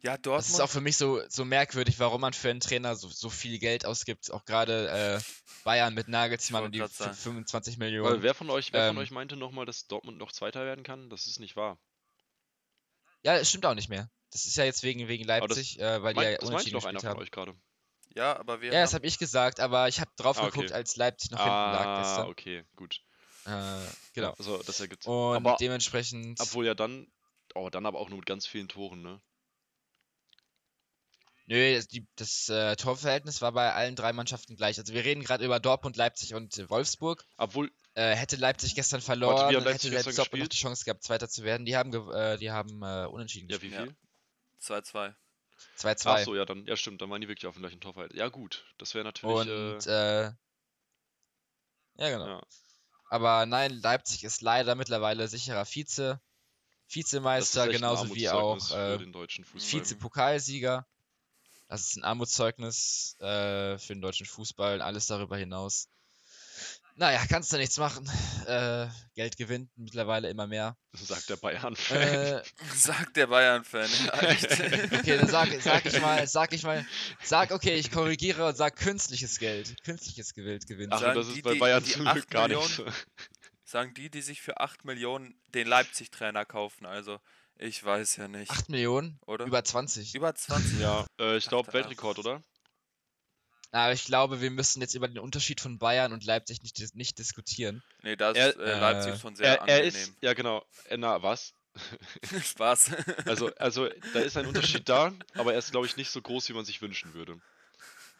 [0.05, 0.71] Ja, Das ist auch Dortmund.
[0.71, 4.29] für mich so, so merkwürdig, warum man für einen Trainer so, so viel Geld ausgibt.
[4.31, 5.21] Auch gerade äh,
[5.63, 7.15] Bayern mit Nagelsmann und die grad sagen.
[7.15, 8.21] 25 Weil Millionen.
[8.21, 11.09] wer von euch, wer von Ähm, euch meinte nochmal, dass Dortmund noch Zweiter werden kann?
[11.09, 11.79] Das ist nicht wahr.
[13.23, 14.09] Ja, es stimmt auch nicht mehr.
[14.31, 16.49] Das ist ja jetzt wegen, wegen Aber das Leipzig, äh, weil die Mein, ja das
[16.49, 17.19] unentschieden gespielt von haben.
[17.19, 17.55] euch gerade.
[18.13, 20.73] Ja, aber wir Ja, das habe ich gesagt, aber ich habe drauf Ah, geguckt, okay.
[20.75, 22.27] als Leipzig noch hinten lag Ah, gestern.
[22.29, 23.01] okay, gut.
[23.45, 23.49] Äh,
[24.13, 24.33] genau.
[24.37, 26.39] Also, das ergibt Und Aber dementsprechend.
[26.39, 27.07] obwohl ja dann,
[27.55, 29.19] oh, dann aber auch nur mit ganz vielen Toren, ne?
[31.47, 34.79] Nö, das, die, das äh, Torverhältnis war bei allen drei Mannschaften gleich.
[34.79, 37.23] Also wir reden gerade über Dortmund, Leipzig und Wolfsburg.
[37.37, 40.53] Obwohl, Äh, hätte Leipzig gestern verloren, wie Leipzig hätte Dortmund noch die gespielt?
[40.53, 41.65] Chance gehabt, Zweiter zu werden.
[41.65, 43.83] Die haben, äh, die haben äh, unentschieden ja, wie Ja.
[43.83, 43.95] viel?
[44.61, 45.13] 2-2.
[45.61, 45.99] gespielt.
[45.99, 46.09] 2-2.
[46.09, 48.19] Ach so, ja, dann, ja, stimmt, dann waren die wirklich auf dem gleichen Torverhältnis.
[48.19, 50.31] Ja, gut, das wäre natürlich, Und, äh, äh,
[51.97, 52.27] ja, genau.
[52.27, 52.41] ja,
[53.09, 56.19] Aber nein, Leipzig ist leider mittlerweile sicherer Vize,
[56.89, 59.81] Vizemeister, genauso wie auch äh, den deutschen Fußball.
[59.81, 60.85] Vize-Pokalsieger.
[61.67, 65.89] Das ist ein Armutszeugnis äh, für den deutschen Fußball und alles darüber hinaus.
[66.97, 68.09] Naja, kannst du nichts machen.
[68.47, 70.77] Äh, Geld gewinnt mittlerweile immer mehr.
[70.93, 71.97] Sagt der Bayern-Fan.
[72.01, 73.89] Äh, Sagt der Bayern-Fan.
[74.05, 74.13] Ja,
[74.99, 76.85] okay, dann sag, sag ich mal, sag ich mal,
[77.21, 79.75] sag, okay, ich korrigiere und sag künstliches Geld.
[79.83, 80.93] Künstliches Geld gewinnt.
[80.93, 82.85] Ach, das die, ist bei die- Bayern die zum Glück gar nicht so.
[83.65, 86.85] Sagen die, die sich für 8 Millionen den Leipzig-Trainer kaufen.
[86.85, 87.19] Also,
[87.57, 88.51] ich weiß ja nicht.
[88.51, 89.19] 8 Millionen?
[89.25, 89.45] oder?
[89.45, 90.13] Über 20.
[90.15, 90.79] Über 20.
[90.79, 92.41] Ja, äh, ich glaube Weltrekord, oder?
[93.71, 97.17] Aber ich glaube, wir müssen jetzt über den Unterschied von Bayern und Leipzig nicht, nicht
[97.19, 97.83] diskutieren.
[98.03, 99.87] Nee, da ist Er- äh, Leipzig äh, schon sehr Er, er angenehm.
[99.87, 101.53] ist, ja genau, äh, na, was?
[102.45, 102.91] Spaß.
[103.25, 106.47] Also, also, da ist ein Unterschied da, aber er ist, glaube ich, nicht so groß,
[106.49, 107.37] wie man sich wünschen würde.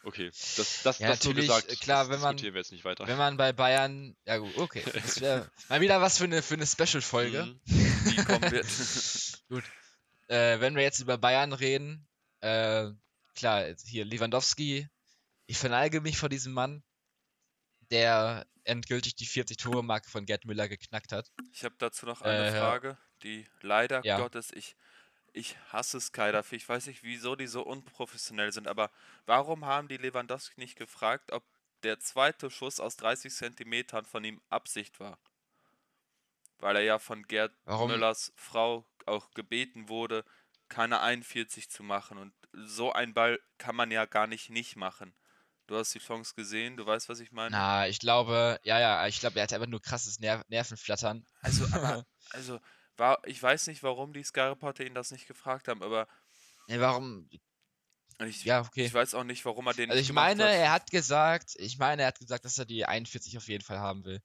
[0.04, 1.72] Okay, das, das, Ja, das natürlich, gesagt.
[1.72, 3.06] äh, klar, das wenn man- diskutieren wir jetzt nicht weiter.
[3.08, 4.14] Wenn man bei Bayern.
[4.26, 4.84] Ja, gut, okay.
[4.92, 7.56] Das wäre mal wieder was für eine, für eine Special-Folge.
[7.64, 8.10] Mhm.
[8.10, 8.42] Die kommen
[9.48, 9.64] wird.
[10.28, 12.06] Äh, wenn wir jetzt über Bayern reden,
[12.40, 12.90] äh,
[13.34, 14.88] klar, hier Lewandowski.
[15.46, 16.82] Ich verneige mich vor diesem Mann,
[17.90, 21.30] der endgültig die 40-Tore-Marke von Gerd Müller geknackt hat.
[21.52, 22.58] Ich habe dazu noch eine Äh.
[22.58, 24.18] Frage, die leider Ja.
[24.18, 24.74] Gottes, ich,
[25.32, 26.56] ich hasse Sky dafür.
[26.56, 28.90] Ich weiß nicht, wieso die so unprofessionell sind, aber
[29.26, 31.44] warum haben die Lewandowski nicht gefragt, ob
[31.84, 35.18] der zweite Schuss aus 30 Zentimetern von ihm Absicht war?
[36.58, 37.90] Weil er ja von Gerd Warum?
[37.90, 40.24] Müllers Frau auch gebeten wurde,
[40.68, 42.18] keine 41 zu machen.
[42.18, 45.14] Und so ein Ball kann man ja gar nicht nicht machen.
[45.66, 47.52] Du hast die Chance gesehen, du weißt, was ich meine?
[47.52, 51.26] Na, ich glaube, ja, ja, ich glaube, er hatte einfach nur krasses Ner Nervenflattern.
[51.42, 52.60] Also, aber, also,
[52.96, 56.08] war, ich weiß nicht, warum die Sky Reporter ihn das nicht gefragt haben, aber
[56.68, 57.28] Ja, warum?
[58.20, 58.86] ich, Ja, okay.
[58.86, 60.52] ich weiß auch nicht, warum er den Also ich meine, hat.
[60.52, 63.78] er hat gesagt, ich meine, er hat gesagt, dass er die 41 auf jeden Fall
[63.78, 64.20] haben will.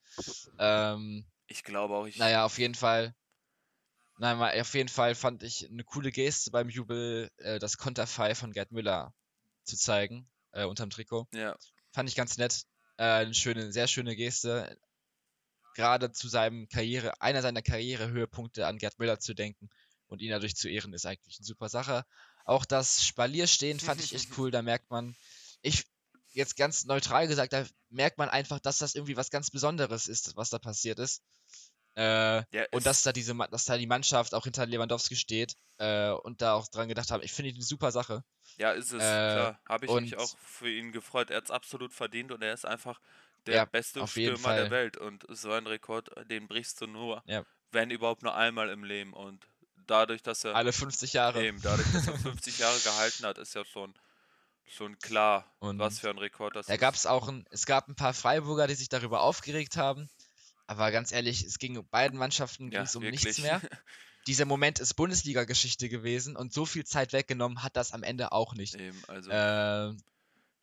[0.59, 2.17] Ähm, Ich glaube auch, ich.
[2.17, 3.13] naja, auf jeden Fall.
[4.17, 8.35] Nein, mal- auf jeden Fall fand ich eine coole Geste beim Jubel, äh, das Konterfei
[8.35, 9.13] von Gerd Müller
[9.63, 11.27] zu zeigen, äh, unterm Trikot.
[11.33, 11.57] Ja,
[11.93, 12.63] Fand ich ganz nett.
[12.97, 14.77] Äh, eine schöne, sehr schöne Geste.
[15.75, 19.69] Gerade zu seinem Karriere, einer seiner Karrierehöhepunkte an Gerd Müller zu denken
[20.07, 22.05] und ihn dadurch zu ehren, ist eigentlich eine super Sache.
[22.43, 24.51] Auch das Spalierstehen fand ich echt cool.
[24.51, 25.15] Da merkt man,
[25.61, 25.85] ich
[26.33, 30.35] jetzt ganz neutral gesagt, da merkt man einfach, dass das irgendwie was ganz Besonderes ist,
[30.35, 31.21] was da passiert ist.
[31.95, 36.11] Äh, ja und dass da diese, dass da die Mannschaft auch hinter Lewandowski steht äh,
[36.11, 37.21] und da auch dran gedacht haben.
[37.23, 38.23] Ich finde die eine super Sache.
[38.57, 39.59] Ja, ist es, Äh, klar.
[39.67, 41.29] Habe ich mich auch für ihn gefreut.
[41.29, 42.99] Er hat es absolut verdient und er ist einfach
[43.45, 44.69] der Ja, beste Stürmer der.
[44.69, 44.97] Welt.
[44.97, 47.43] Und so ein Rekord, den brichst du nur, Ja.
[47.71, 49.13] wenn überhaupt nur einmal im Leben.
[49.13, 49.47] Und
[49.87, 51.43] dadurch, dass er Alle 50 Jahre.
[51.43, 53.93] eben, dadurch, dass er 50 Jahre gehalten hat, ist ja schon,
[54.65, 56.79] schon klar, Und was für ein Rekord das Da ist.
[56.79, 60.09] gab es auch ein, es gab ein paar Freiburger, die sich darüber aufgeregt haben.
[60.71, 63.25] Aber ganz ehrlich, es ging beiden Mannschaften ja, um wirklich.
[63.25, 63.59] nichts mehr.
[64.27, 68.53] Dieser Moment ist Bundesliga-Geschichte gewesen und so viel Zeit weggenommen hat das am Ende auch
[68.53, 68.75] nicht.
[68.75, 69.93] eben, also Äh,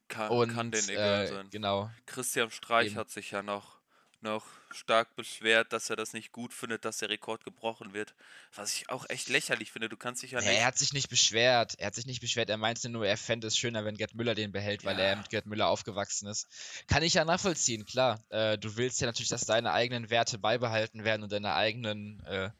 [0.09, 1.51] kann, und kann den egal äh, sein.
[1.51, 1.90] genau.
[2.07, 2.97] Christian Streich eben.
[2.97, 3.78] hat sich ja noch,
[4.23, 8.15] noch stark beschwert, dass er das nicht gut findet, dass der Rekord gebrochen wird.
[8.55, 9.89] Was ich auch echt lächerlich finde.
[9.89, 10.49] Du kannst dich ja nicht.
[10.49, 11.75] er hat sich nicht beschwert.
[11.79, 12.51] Er hat sich nicht beschwert.
[12.51, 15.17] Er meinte nur, er fände es schöner, wenn Gerd Müller den behält, weil er Ja.
[15.17, 16.47] mit Gerd Müller aufgewachsen ist.
[16.89, 18.23] Kann ich ja nachvollziehen, klar.
[18.31, 22.51] Äh, du willst ja natürlich, dass deine eigenen Werte beibehalten werden und deine eigenen äh,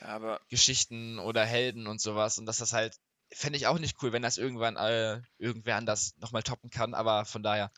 [0.00, 2.38] Ja, Geschichten oder Helden und sowas.
[2.38, 2.96] Und dass das halt,
[3.32, 6.94] fände ich auch nicht cool, wenn das irgendwann äh, irgendwer anders nochmal toppen kann.
[6.94, 7.70] Aber von daher,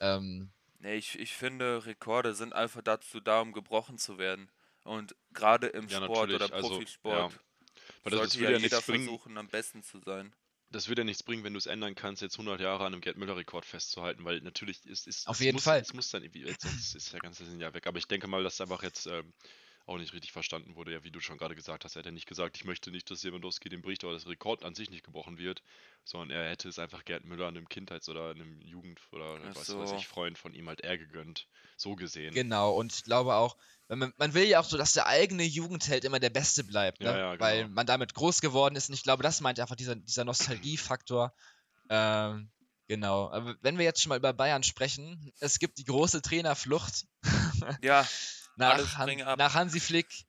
[0.00, 4.50] ähm, nee, ich, ich finde, Rekorde sind einfach dazu da, um gebrochen zu werden.
[4.84, 7.40] Und gerade im Ja, Sport oder natürlich, also, Profisport
[8.02, 10.34] Weil das, das sollte würde ja ja jeder versuchen, am besten zu sein.
[10.70, 13.00] das würde ja nichts bringen, wenn du es ändern kannst, jetzt 100 Jahre an einem
[13.02, 15.80] Gerd Müller-Rekord festzuhalten, weil natürlich ist, ist Auf es jeden muss, Fall.
[15.80, 17.86] Es muss dann irgendwie, jetzt, sonst ist der ganze Sinn ja weg.
[17.86, 19.32] Aber ich denke mal, dass einfach jetzt ähm,
[19.90, 21.96] auch nicht richtig verstanden wurde, ja, wie du schon gerade gesagt hast.
[21.96, 24.62] Er hat ja nicht gesagt, ich möchte nicht, dass Lewandowski den bricht, aber das Rekord
[24.62, 25.62] an sich nicht gebrochen wird,
[26.04, 29.74] sondern er hätte es einfach Gerd Müller einem Kindheits- oder einem Jugend- oder Ach was
[29.76, 31.48] weiß ich, Freund von ihm halt eher gegönnt.
[31.76, 32.32] So gesehen.
[32.32, 32.72] genau.
[32.74, 33.56] Und ich glaube auch,
[33.88, 37.06] man, man will ja auch so, dass der eigene Jugendheld immer der Beste bleibt, ne?
[37.06, 37.74] Ja, ja, weil genau.
[37.74, 38.88] man damit groß geworden ist.
[38.88, 41.34] Und ich glaube, das meint einfach dieser, dieser Nostalgiefaktor.
[41.88, 42.48] Ähm,
[42.86, 43.28] genau.
[43.32, 47.06] Aber wenn wir jetzt schon mal über Bayern sprechen, es gibt die große Trainerflucht.
[47.82, 48.06] Ja,
[48.56, 50.26] nach, Han nach Hansi Flick.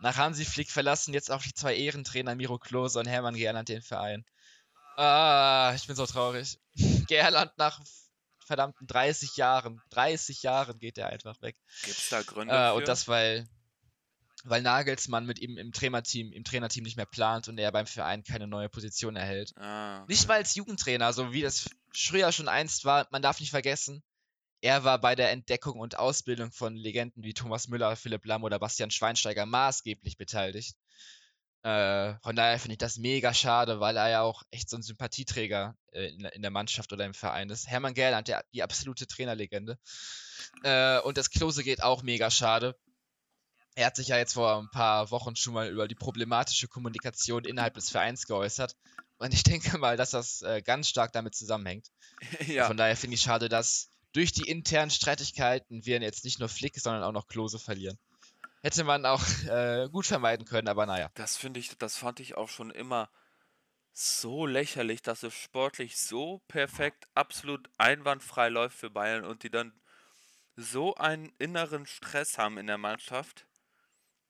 [0.00, 3.82] Nach Hansi Flick verlassen jetzt auch die zwei Ehrentrainer Miro Klose und Hermann Gerland den
[3.82, 4.24] Verein.
[4.96, 6.58] Ah, ich bin so traurig.
[7.08, 7.80] Gerland nach
[8.46, 11.56] verdammten 30 Jahren, 30 Jahren geht er einfach weg.
[11.84, 12.74] gibt's da Gründe Äh, für?
[12.74, 13.46] und das, weil,
[14.44, 18.24] weil Nagelsmann mit ihm im Trainerteam, im Trainerteam nicht mehr plant und er beim Verein
[18.24, 19.52] keine neue Position erhält.
[19.58, 20.28] ah, Nicht okay.
[20.28, 23.06] mal als Jugendtrainer, so wie das früher schon einst war.
[23.10, 24.02] Man darf nicht vergessen,
[24.60, 28.58] er war bei der Entdeckung und Ausbildung von Legenden wie Thomas Müller, Philipp Lamm oder
[28.58, 30.76] Bastian Schweinsteiger maßgeblich beteiligt.
[31.62, 34.82] Äh, von daher finde ich das mega schade, weil er ja auch echt so ein
[34.82, 37.66] Sympathieträger äh, in, der- in der Mannschaft oder im Verein ist.
[37.68, 39.78] Hermann Gerland, der, die absolute Trainerlegende.
[40.62, 42.76] Äh, und das Klose geht auch mega schade.
[43.74, 47.44] Er hat sich ja jetzt vor ein paar Wochen schon mal über die problematische Kommunikation
[47.44, 48.74] innerhalb des Vereins geäußert.
[49.18, 51.88] Und ich denke mal, dass das äh, ganz stark damit zusammenhängt.
[52.46, 56.48] ja, Von daher finde ich schade, dass durch die internen Streitigkeiten wir jetzt nicht nur
[56.48, 57.96] Flick, sondern auch noch Klose verlieren.
[58.62, 61.08] Hätte man auch äh, gut vermeiden können, aber naja.
[61.14, 63.08] das finde ich, das fand ich auch schon immer
[63.92, 69.72] so lächerlich, dass es sportlich so perfekt, absolut einwandfrei läuft für Bayern und die dann
[70.56, 73.46] so einen inneren Stress haben in der Mannschaft.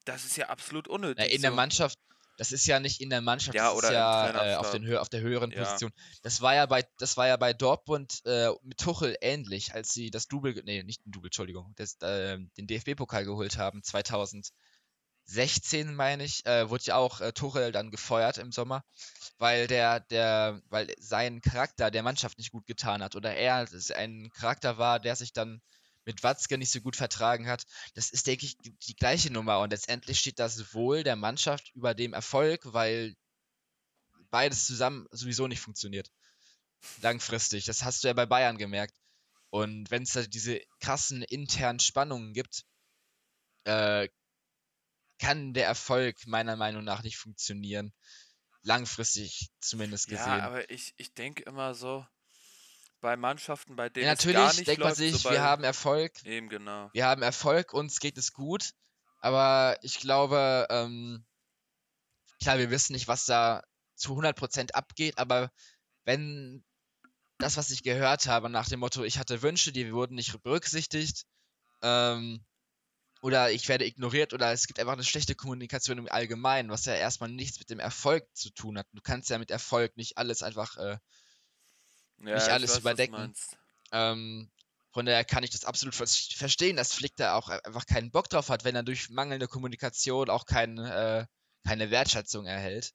[0.04, 1.16] Das ist ja absolut unnötig.
[1.18, 1.56] Na, in der so.
[1.56, 1.98] Mannschaft,
[2.38, 5.08] das ist ja nicht in der Mannschaft, Ja, das ist ja äh, auf, den auf
[5.08, 5.58] der höheren Ja.
[5.58, 5.92] Position.
[6.22, 10.10] Das war ja bei, das war ja bei Dortmund äh, mit Tuchel ähnlich, als sie
[10.10, 14.52] das Double, nee, nicht ein Double, Entschuldigung, das, äh, den DFB-Pokal geholt haben, 2016
[15.96, 18.84] meine ich, äh, wurde ja auch äh, Tuchel dann gefeuert im Sommer,
[19.38, 24.30] weil der, der, weil sein Charakter der Mannschaft nicht gut getan hat oder er ein
[24.32, 25.60] Charakter war, der sich dann
[26.08, 27.66] mit Watzke nicht so gut vertragen hat.
[27.92, 31.94] Das ist, denke ich, die gleiche Nummer und letztendlich steht das Wohl der Mannschaft über
[31.94, 33.14] dem Erfolg, weil
[34.30, 36.10] beides zusammen sowieso nicht funktioniert.
[37.02, 37.66] Langfristig.
[37.66, 38.94] Das hast du ja bei Bayern gemerkt.
[39.50, 42.64] Und wenn es da diese krassen internen Spannungen gibt,
[43.64, 44.08] äh,
[45.18, 47.92] kann der Erfolg meiner Meinung nach nicht funktionieren.
[48.62, 50.26] Langfristig zumindest gesehen.
[50.26, 52.06] Ja, aber ich, ich denke immer so,
[53.00, 55.42] bei Mannschaften, bei denen Ja, es gar natürlich nicht denkt man läuft, sich, so wir
[55.42, 56.90] haben Erfolg, eben genau.
[56.92, 58.72] wir haben Erfolg, uns geht es gut.
[59.20, 61.24] Aber ich glaube, ähm,
[62.40, 63.62] klar, wir wissen nicht, was da
[63.96, 65.50] zu 100% abgeht, aber
[66.04, 66.64] wenn
[67.38, 71.24] das, was ich gehört habe, nach dem Motto, ich hatte Wünsche, die wurden nicht berücksichtigt,
[71.82, 72.44] ähm,
[73.20, 76.94] oder ich werde ignoriert, oder es gibt einfach eine schlechte Kommunikation im Allgemeinen, was ja
[76.94, 78.86] erstmal nichts mit dem Erfolg zu tun hat.
[78.92, 80.98] Du kannst ja mit Erfolg nicht alles einfach äh,
[82.20, 83.34] Ja, nicht ich alles weiß, überdecken.
[83.92, 84.50] ähm,
[84.92, 88.28] von daher kann ich das absolut vers- verstehen, dass Flick da auch einfach keinen Bock
[88.28, 91.26] drauf hat, wenn er durch mangelnde Kommunikation auch kein, äh,
[91.64, 92.92] keine Wertschätzung erhält.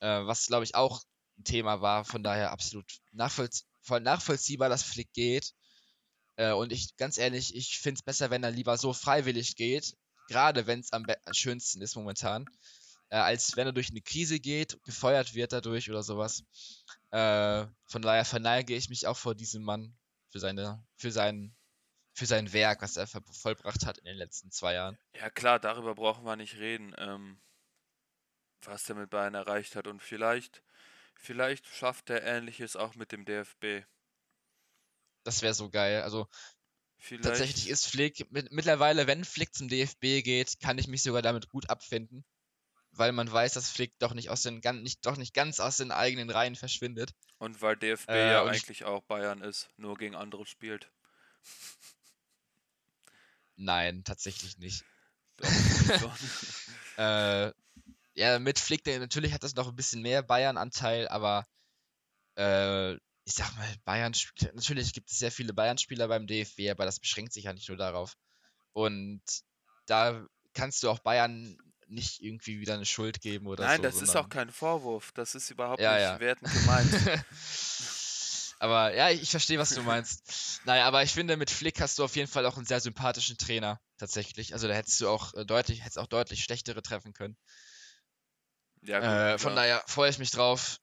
[0.00, 1.02] Äh, was, glaube ich, auch
[1.38, 2.04] ein Thema war.
[2.04, 5.52] Von daher absolut nachvollzie voll nachvollziehbar, dass Flick geht.
[6.36, 9.94] Äh, und ich, ganz ehrlich, ich finde es besser, wenn er lieber so freiwillig geht,
[10.28, 12.46] gerade wenn es am schönsten ist momentan,
[13.10, 16.44] äh, als wenn er durch eine Krise geht, gefeuert wird dadurch oder sowas.
[17.10, 19.96] Äh, von daher verneige ich mich auch vor diesem Mann
[20.30, 21.54] für seine, für sein,
[22.12, 24.98] für sein Werk, was er vollbracht hat in den letzten zwei Jahren.
[25.14, 27.40] Ja klar, darüber brauchen wir nicht reden, ähm,
[28.62, 29.86] was er mit Bayern erreicht hat.
[29.86, 30.62] Und vielleicht,
[31.14, 33.86] vielleicht schafft er Ähnliches auch mit dem DFB.
[35.22, 36.02] Das wäre so geil.
[36.02, 36.28] Also
[36.98, 41.20] Vielleicht, tatsächlich ist Flick mit, mittlerweile, wenn Flick zum DFB geht, kann ich mich sogar
[41.20, 42.24] damit gut abfinden,
[42.96, 45.90] weil man weiß, dass Flick doch nicht aus den nicht doch nicht ganz aus den
[45.90, 47.12] eigenen Reihen verschwindet.
[47.38, 50.90] Und weil DFB Äh, ja eigentlich auch Bayern ist, nur gegen andere spielt.
[53.56, 54.84] Nein, tatsächlich nicht.
[55.36, 56.16] Doch.
[56.96, 57.50] Äh,
[58.14, 61.44] ja, mit Flick, natürlich hat das noch ein bisschen mehr Bayern-Anteil, aber
[62.36, 62.92] äh,
[63.24, 64.12] ich sag mal, Bayern,
[64.52, 67.76] natürlich gibt es sehr viele Bayern-Spieler beim DFB, aber das beschränkt sich ja nicht nur
[67.76, 68.14] darauf.
[68.72, 69.22] Und
[69.86, 71.58] da kannst du auch Bayern
[71.94, 73.82] nicht irgendwie wieder eine Schuld geben oder Nein, so.
[73.84, 75.12] das ist auch kein Vorwurf.
[75.12, 76.20] Das ist überhaupt Ja, nicht ja.
[76.20, 76.90] wertend gemeint.
[78.58, 80.60] aber ja, ich verstehe, was du meinst.
[80.64, 83.36] Naja, aber ich finde, mit Flick hast du auf jeden Fall auch einen sehr sympathischen
[83.38, 84.52] Trainer, tatsächlich.
[84.52, 87.36] Also da hättest du auch äh, deutlich, hättest auch deutlich schlechtere treffen können.
[88.82, 90.78] Ja, gut, Äh, von daher freue ich mich drauf.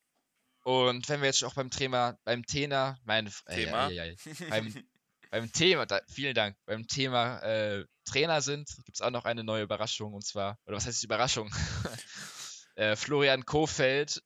[0.64, 3.90] Und wenn wir jetzt auch beim Thema, beim Thema, mein äh, Thema?
[3.90, 4.16] ja, ja,
[4.50, 4.72] beim,
[5.32, 9.44] beim Thema, da, vielen Dank, beim Thema äh, Trainer sind, gibt es auch noch eine
[9.44, 11.50] neue Überraschung und zwar, oder was heißt Überraschung?
[12.76, 14.22] äh, Florian Kofeld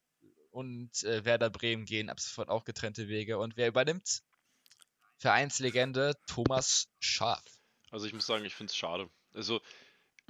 [0.49, 3.37] und äh, Werder Bremen gehen ab sofort auch getrennte Wege.
[3.37, 4.23] Und wer übernimmt?
[5.17, 7.43] Vereinslegende Thomas Schaaf.
[7.91, 9.09] Also ich muss sagen, ich finde es schade.
[9.33, 9.61] Also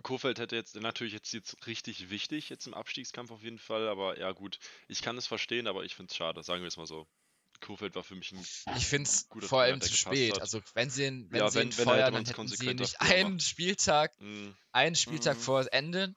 [0.04, 4.20] Kofeld hätte jetzt natürlich jetzt, jetzt richtig wichtig, jetzt im Abstiegskampf auf jeden Fall, aber
[4.20, 4.60] ja gut,
[4.90, 7.08] ich kann es verstehen, aber ich finde es schade, sagen wir es mal so.
[7.62, 8.46] Kofeld war für mich ein
[8.78, 10.34] Ich finde es vor Trainer, allem zu spät.
[10.34, 10.42] hat.
[10.42, 12.84] Also wenn sie ihn, wenn Ja, sie wenn- ihn wenn, feuern, dann hätten sie konsequenter
[12.84, 13.40] nicht früher einen.
[13.40, 15.42] Spieltag mh, einen Spieltag Mhm.
[15.42, 16.16] vor Ende.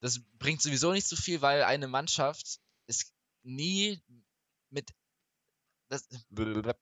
[0.00, 4.02] Das bringt sowieso nicht so viel, weil eine Mannschaft ist nie
[4.70, 4.90] mit.
[5.88, 6.08] Das,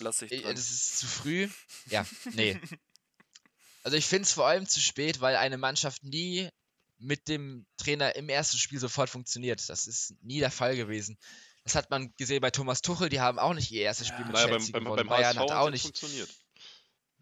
[0.00, 0.54] Lass dich Äh, dran.
[0.54, 1.48] das ist zu früh.
[1.86, 2.60] Ja, nee.
[3.82, 6.48] Also ich finde es vor allem zu spät, weil eine Mannschaft nie
[6.98, 9.68] mit dem Trainer im ersten Spiel sofort funktioniert.
[9.68, 11.18] Das ist nie der Fall gewesen.
[11.64, 14.26] Das hat man gesehen bei Thomas Tuchel, die haben auch nicht ihr erstes Spiel Ja.
[14.26, 14.96] mit naja, beim, Chelsea beim, gewonnen.
[14.96, 15.82] beim Bayern HSV hat auch nicht.
[15.82, 16.28] funktioniert.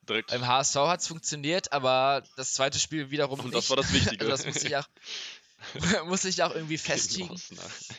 [0.09, 0.31] Direkt.
[0.31, 3.57] Beim HSV hat es funktioniert, aber das zweite Spiel wiederum Und nicht.
[3.57, 4.25] das war das Wichtige.
[4.25, 4.89] Also das muss ich auch,
[6.07, 7.41] muss ich auch irgendwie festigen.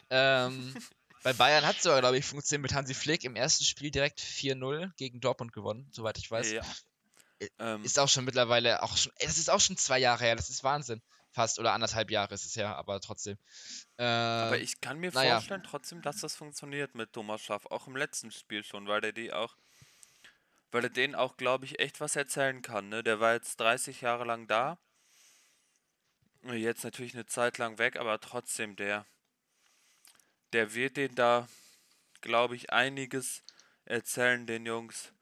[0.10, 0.76] Ähm,
[1.24, 4.20] bei Bayern hat es sogar, glaube ich, funktioniert mit Hansi Flick im ersten Spiel direkt
[4.20, 6.52] 4-0 gegen Dortmund gewonnen, soweit ich weiß.
[6.52, 6.62] Ja.
[7.42, 10.36] Ä- Ähm, Ist auch schon mittlerweile auch schon, das ist auch schon zwei Jahre her,
[10.36, 11.02] das ist Wahnsinn.
[11.34, 13.38] Fast oder anderthalb Jahre ist es her, aber trotzdem.
[13.98, 15.34] Äh, aber ich kann mir naja.
[15.34, 19.14] vorstellen trotzdem, dass das funktioniert mit Thomas Schaff, auch im letzten Spiel schon, weil der
[19.14, 19.58] die auch,
[20.72, 22.90] weil er denen auch, glaube ich, echt was erzählen kann.
[22.90, 23.04] Ne?
[23.04, 24.78] Der war jetzt 30 Jahre lang da,
[26.52, 29.06] jetzt natürlich eine Zeit lang weg, aber trotzdem der,
[30.52, 31.48] der wird denen da,
[32.22, 33.44] glaube ich, einiges
[33.86, 35.14] erzählen den Jungs,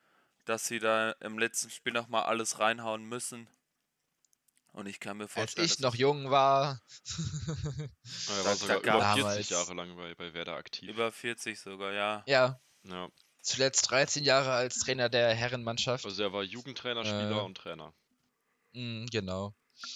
[0.46, 3.48] dass sie da im letzten Spiel noch mal alles reinhauen müssen.
[4.74, 6.80] Und ich kann mir als vorstellen, ich dass noch jung war,
[8.28, 9.50] Ja, er war sogar über 40 Damals.
[9.50, 10.90] Jahre lang bei, bei Werder aktiv.
[10.90, 12.24] über 40 sogar, ja.
[12.26, 13.10] ja, Ja.
[13.42, 16.06] zuletzt 13 Jahre als Trainer der Herrenmannschaft.
[16.06, 17.94] Also er war Jugendtrainer, Spieler Äh, und Trainer.
[18.74, 19.54] Mm, genau.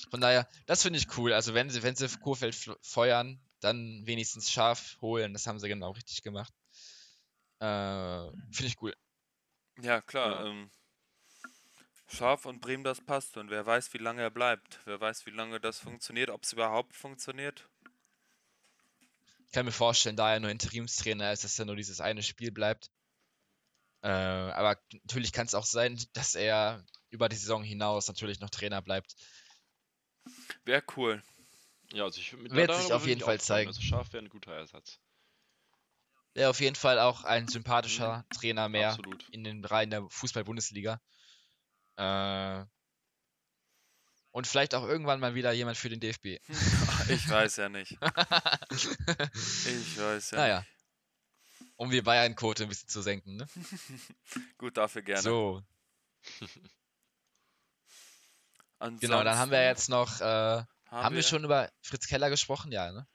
[0.10, 1.32] Von daher, das finde ich cool.
[1.32, 5.32] Also wenn sie, wenn sie Kurfeld feuern, dann wenigstens scharf holen.
[5.34, 6.54] Das haben sie genau richtig gemacht.
[7.60, 8.94] Äh, finde ich cool.
[9.82, 10.44] Ja, klar.
[10.44, 10.50] Ja.
[10.52, 10.70] Ähm,
[12.08, 13.38] Scharf und Bremen, das passt.
[13.38, 14.80] Und wer weiß, wie lange er bleibt.
[14.86, 17.68] Wer weiß, wie lange das funktioniert, ob es überhaupt funktioniert.
[19.46, 22.52] Ich kann mir vorstellen, da er nur Interimstrainer ist, dass er nur dieses eine Spiel
[22.52, 22.90] bleibt.
[24.02, 28.50] Äh, aber natürlich kann es auch sein, dass er über die Saison hinaus natürlich noch
[28.50, 29.16] Trainer bleibt.
[30.66, 31.24] Wäre cool.
[31.94, 33.70] Ja, also ich mit Wird sich auf würde jeden Fall zeigen.
[33.70, 35.00] Also Schaf wäre ein guter Ersatz.
[36.34, 39.28] Wäre auf jeden Fall auch ein sympathischer Trainer mehr Absolut.
[39.30, 41.00] in den Reihen der Fußball-Bundesliga.
[41.98, 42.66] Äh,
[44.32, 46.40] und vielleicht auch irgendwann mal wieder jemand für den DFB.
[47.08, 47.92] Ich weiß ja nicht.
[48.02, 50.60] Ich weiß ja naja.
[50.60, 50.70] nicht.
[51.78, 53.48] Um die Bayern-Quote ein bisschen zu senken, ne?
[54.58, 55.22] Gut, dafür gerne.
[55.22, 55.62] So,
[58.80, 62.30] Ansonsten genau, dann haben wir jetzt noch, äh, haben, haben wir schon über Fritz Keller
[62.30, 62.72] gesprochen?
[62.72, 63.08] Ja, ne?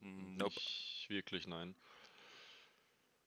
[0.00, 0.54] Nope.
[0.54, 1.76] Nicht wirklich, nein.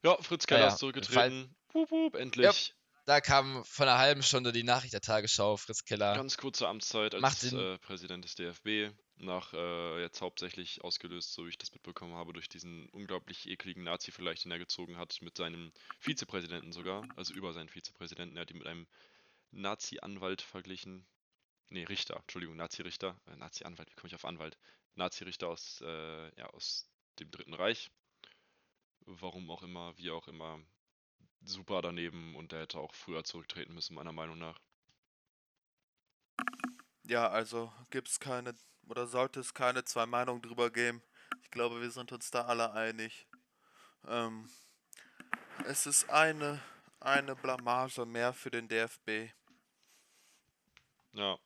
[0.04, 1.56] Ja, Fritz Keller ja, ist zurückgetreten.
[1.72, 2.74] Wup, wup, endlich.
[3.08, 6.14] Da kam vor einer halben Stunde die Nachricht der Tagesschau, Fritz Keller.
[6.14, 8.94] Ganz kurze Amtszeit als äh, Präsident des DFB.
[9.16, 13.82] Nach äh, jetzt hauptsächlich ausgelöst, so wie ich das mitbekommen habe, durch diesen unglaublich ekligen
[13.84, 17.08] Nazi-Vergleich, den er gezogen hat, mit seinem Vizepräsidenten sogar.
[17.16, 18.36] Also über seinen Vizepräsidenten.
[18.36, 18.86] Er hat ihn mit einem
[19.52, 21.06] Nazi-Anwalt verglichen.
[21.70, 23.18] Nee, Richter, Entschuldigung, Nazi-Richter.
[23.24, 24.58] Äh, Nazi-Anwalt, wie komme ich auf Anwalt?
[24.96, 26.86] Nazi-Richter aus, äh, ja, aus
[27.20, 27.90] dem Dritten Reich.
[29.06, 30.60] Warum auch immer, wie auch immer.
[31.48, 34.58] Super daneben und er hätte auch früher zurücktreten müssen, meiner Meinung nach.
[37.04, 38.54] Ja, also gibt es keine
[38.86, 41.02] oder sollte es keine zwei Meinungen drüber geben.
[41.42, 43.26] Ich glaube, wir sind uns da alle einig.
[44.06, 44.48] Ähm,
[45.66, 46.60] es ist eine,
[47.00, 49.32] eine Blamage mehr für den DFB.
[51.14, 51.38] Ja,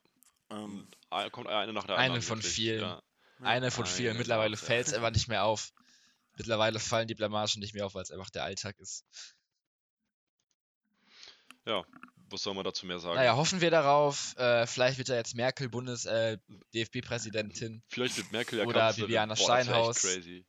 [0.51, 0.89] Ähm,
[1.31, 2.23] kommt eine nach der Eine anderen.
[2.23, 2.81] von wirklich, vielen.
[2.81, 3.03] Ja.
[3.41, 4.11] Eine von vielen.
[4.11, 5.73] Eine Mittlerweile nach der fällt es einfach nicht mehr auf.
[6.37, 9.05] Mittlerweile fallen die Blamagen nicht mehr auf, weil es einfach der Alltag ist.
[11.67, 11.85] Ja,
[12.33, 13.17] was soll man dazu mehr sagen?
[13.17, 14.37] Naja, hoffen wir darauf.
[14.37, 16.39] Äh, vielleicht wird ja jetzt Merkel Bundes äh,
[16.75, 17.83] DFB-Präsidentin.
[17.89, 19.09] Vielleicht wird Merkel ja Oder Kanzlerin.
[19.09, 20.01] Bibiana Boah, Steinhaus.
[20.01, 20.45] Crazy.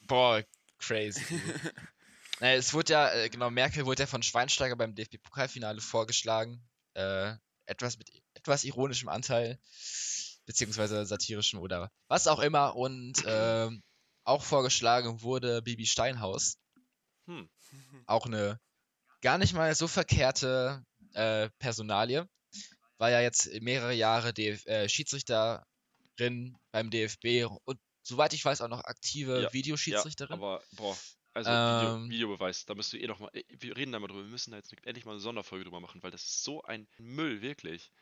[0.00, 0.42] Boah,
[0.78, 1.22] crazy.
[2.40, 6.66] naja, es wurde ja, äh, genau, Merkel wurde ja von Schweinsteiger beim DFB-Pokalfinale vorgeschlagen.
[6.94, 7.34] Äh,
[7.66, 9.58] etwas mit etwas ironischem Anteil,
[10.46, 12.74] beziehungsweise satirischem oder was auch immer.
[12.76, 13.82] Und ähm,
[14.24, 16.58] auch vorgeschlagen wurde Bibi Steinhaus.
[17.26, 17.48] Hm.
[18.06, 18.58] Auch eine
[19.22, 22.28] gar nicht mal so verkehrte äh, Personalie.
[22.98, 28.68] War ja jetzt mehrere Jahre DF äh, Schiedsrichterin beim DFB und soweit ich weiß auch
[28.68, 30.40] noch aktive Ja, Videoschiedsrichterin.
[30.40, 30.96] Ja, aber, boah,
[31.34, 32.04] also Ähm.
[32.04, 34.30] Video, Videobeweis, da müsst du eh noch mal, eh, wir reden da mal drüber, wir
[34.30, 37.40] müssen da jetzt endlich mal eine Sonderfolge drüber machen, weil das ist so ein Müll,
[37.40, 37.92] wirklich.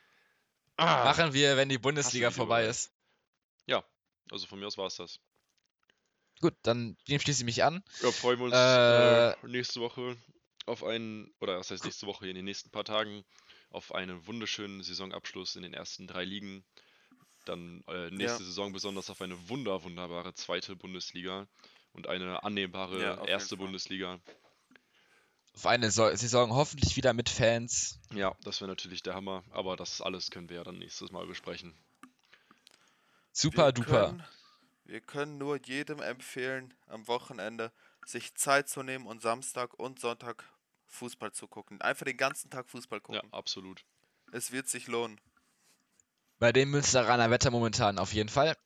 [0.77, 2.93] Ah, Machen wir, wenn die Bundesliga vorbei ist.
[4.31, 5.21] also von mir aus war es das.
[6.41, 7.83] Gut, dann dem schließe ich mich an.
[8.03, 10.17] Ja, freuen wir uns Äh, äh, nächste Woche
[10.67, 13.25] auf einen, oder was heißt nächste Woche, in den nächsten paar Tagen,
[13.71, 16.64] auf einen wunderschönen Saisonabschluss in den ersten drei Ligen.
[17.45, 18.47] Dann äh, nächste Ja.
[18.47, 21.47] Saison besonders auf eine wunder, wunderbare zweite Bundesliga
[21.93, 23.57] und eine annehmbare Ja, erste.
[23.57, 24.21] Bundesliga.
[25.55, 27.99] Auf eine so Saison hoffentlich wieder mit Fans.
[28.14, 31.27] Ja, das wäre natürlich der Hammer, aber das alles können wir ja dann nächstes Mal
[31.27, 31.75] besprechen.
[33.33, 34.09] Super wir duper.
[34.09, 34.25] Können,
[34.85, 37.73] wir können nur jedem empfehlen, am Wochenende
[38.05, 40.45] sich Zeit zu nehmen und Samstag und Sonntag
[40.89, 41.80] Fußball zu gucken.
[41.80, 43.32] Einfach den ganzen Tag Fußball Ja, gucken.
[43.32, 43.84] absolut.
[44.32, 45.20] Es wird sich lohnen.
[46.39, 48.57] Bei dem Münsteraner Wetter momentan auf jeden Fall.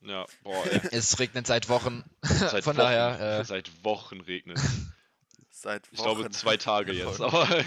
[0.00, 2.04] Ja, boah, ey, Es regnet seit Wochen.
[2.22, 4.58] seit Von Wochen, daher, äh, seit Wochen regnet.
[5.50, 5.94] Seit Wochen.
[5.94, 7.48] Ich glaube zwei Tage jetzt, aber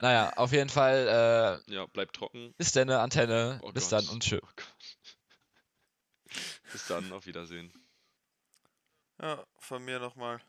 [0.00, 1.62] naja, auf jeden Fall.
[1.68, 2.52] Äh, ja, bleibt trocken.
[2.58, 3.60] bis dann, Antenne.
[3.62, 3.92] Oh bis Gott.
[4.04, 4.40] dann und tschö.
[4.42, 4.48] Oh.
[6.72, 7.72] Bis dann, auf Wiedersehen.
[9.22, 10.40] Ja, von mir nochmal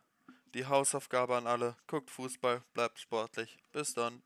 [0.53, 1.75] die Hausaufgabe an alle.
[1.87, 3.57] Guckt Fußball, bleibt sportlich.
[3.71, 4.21] Bis dann.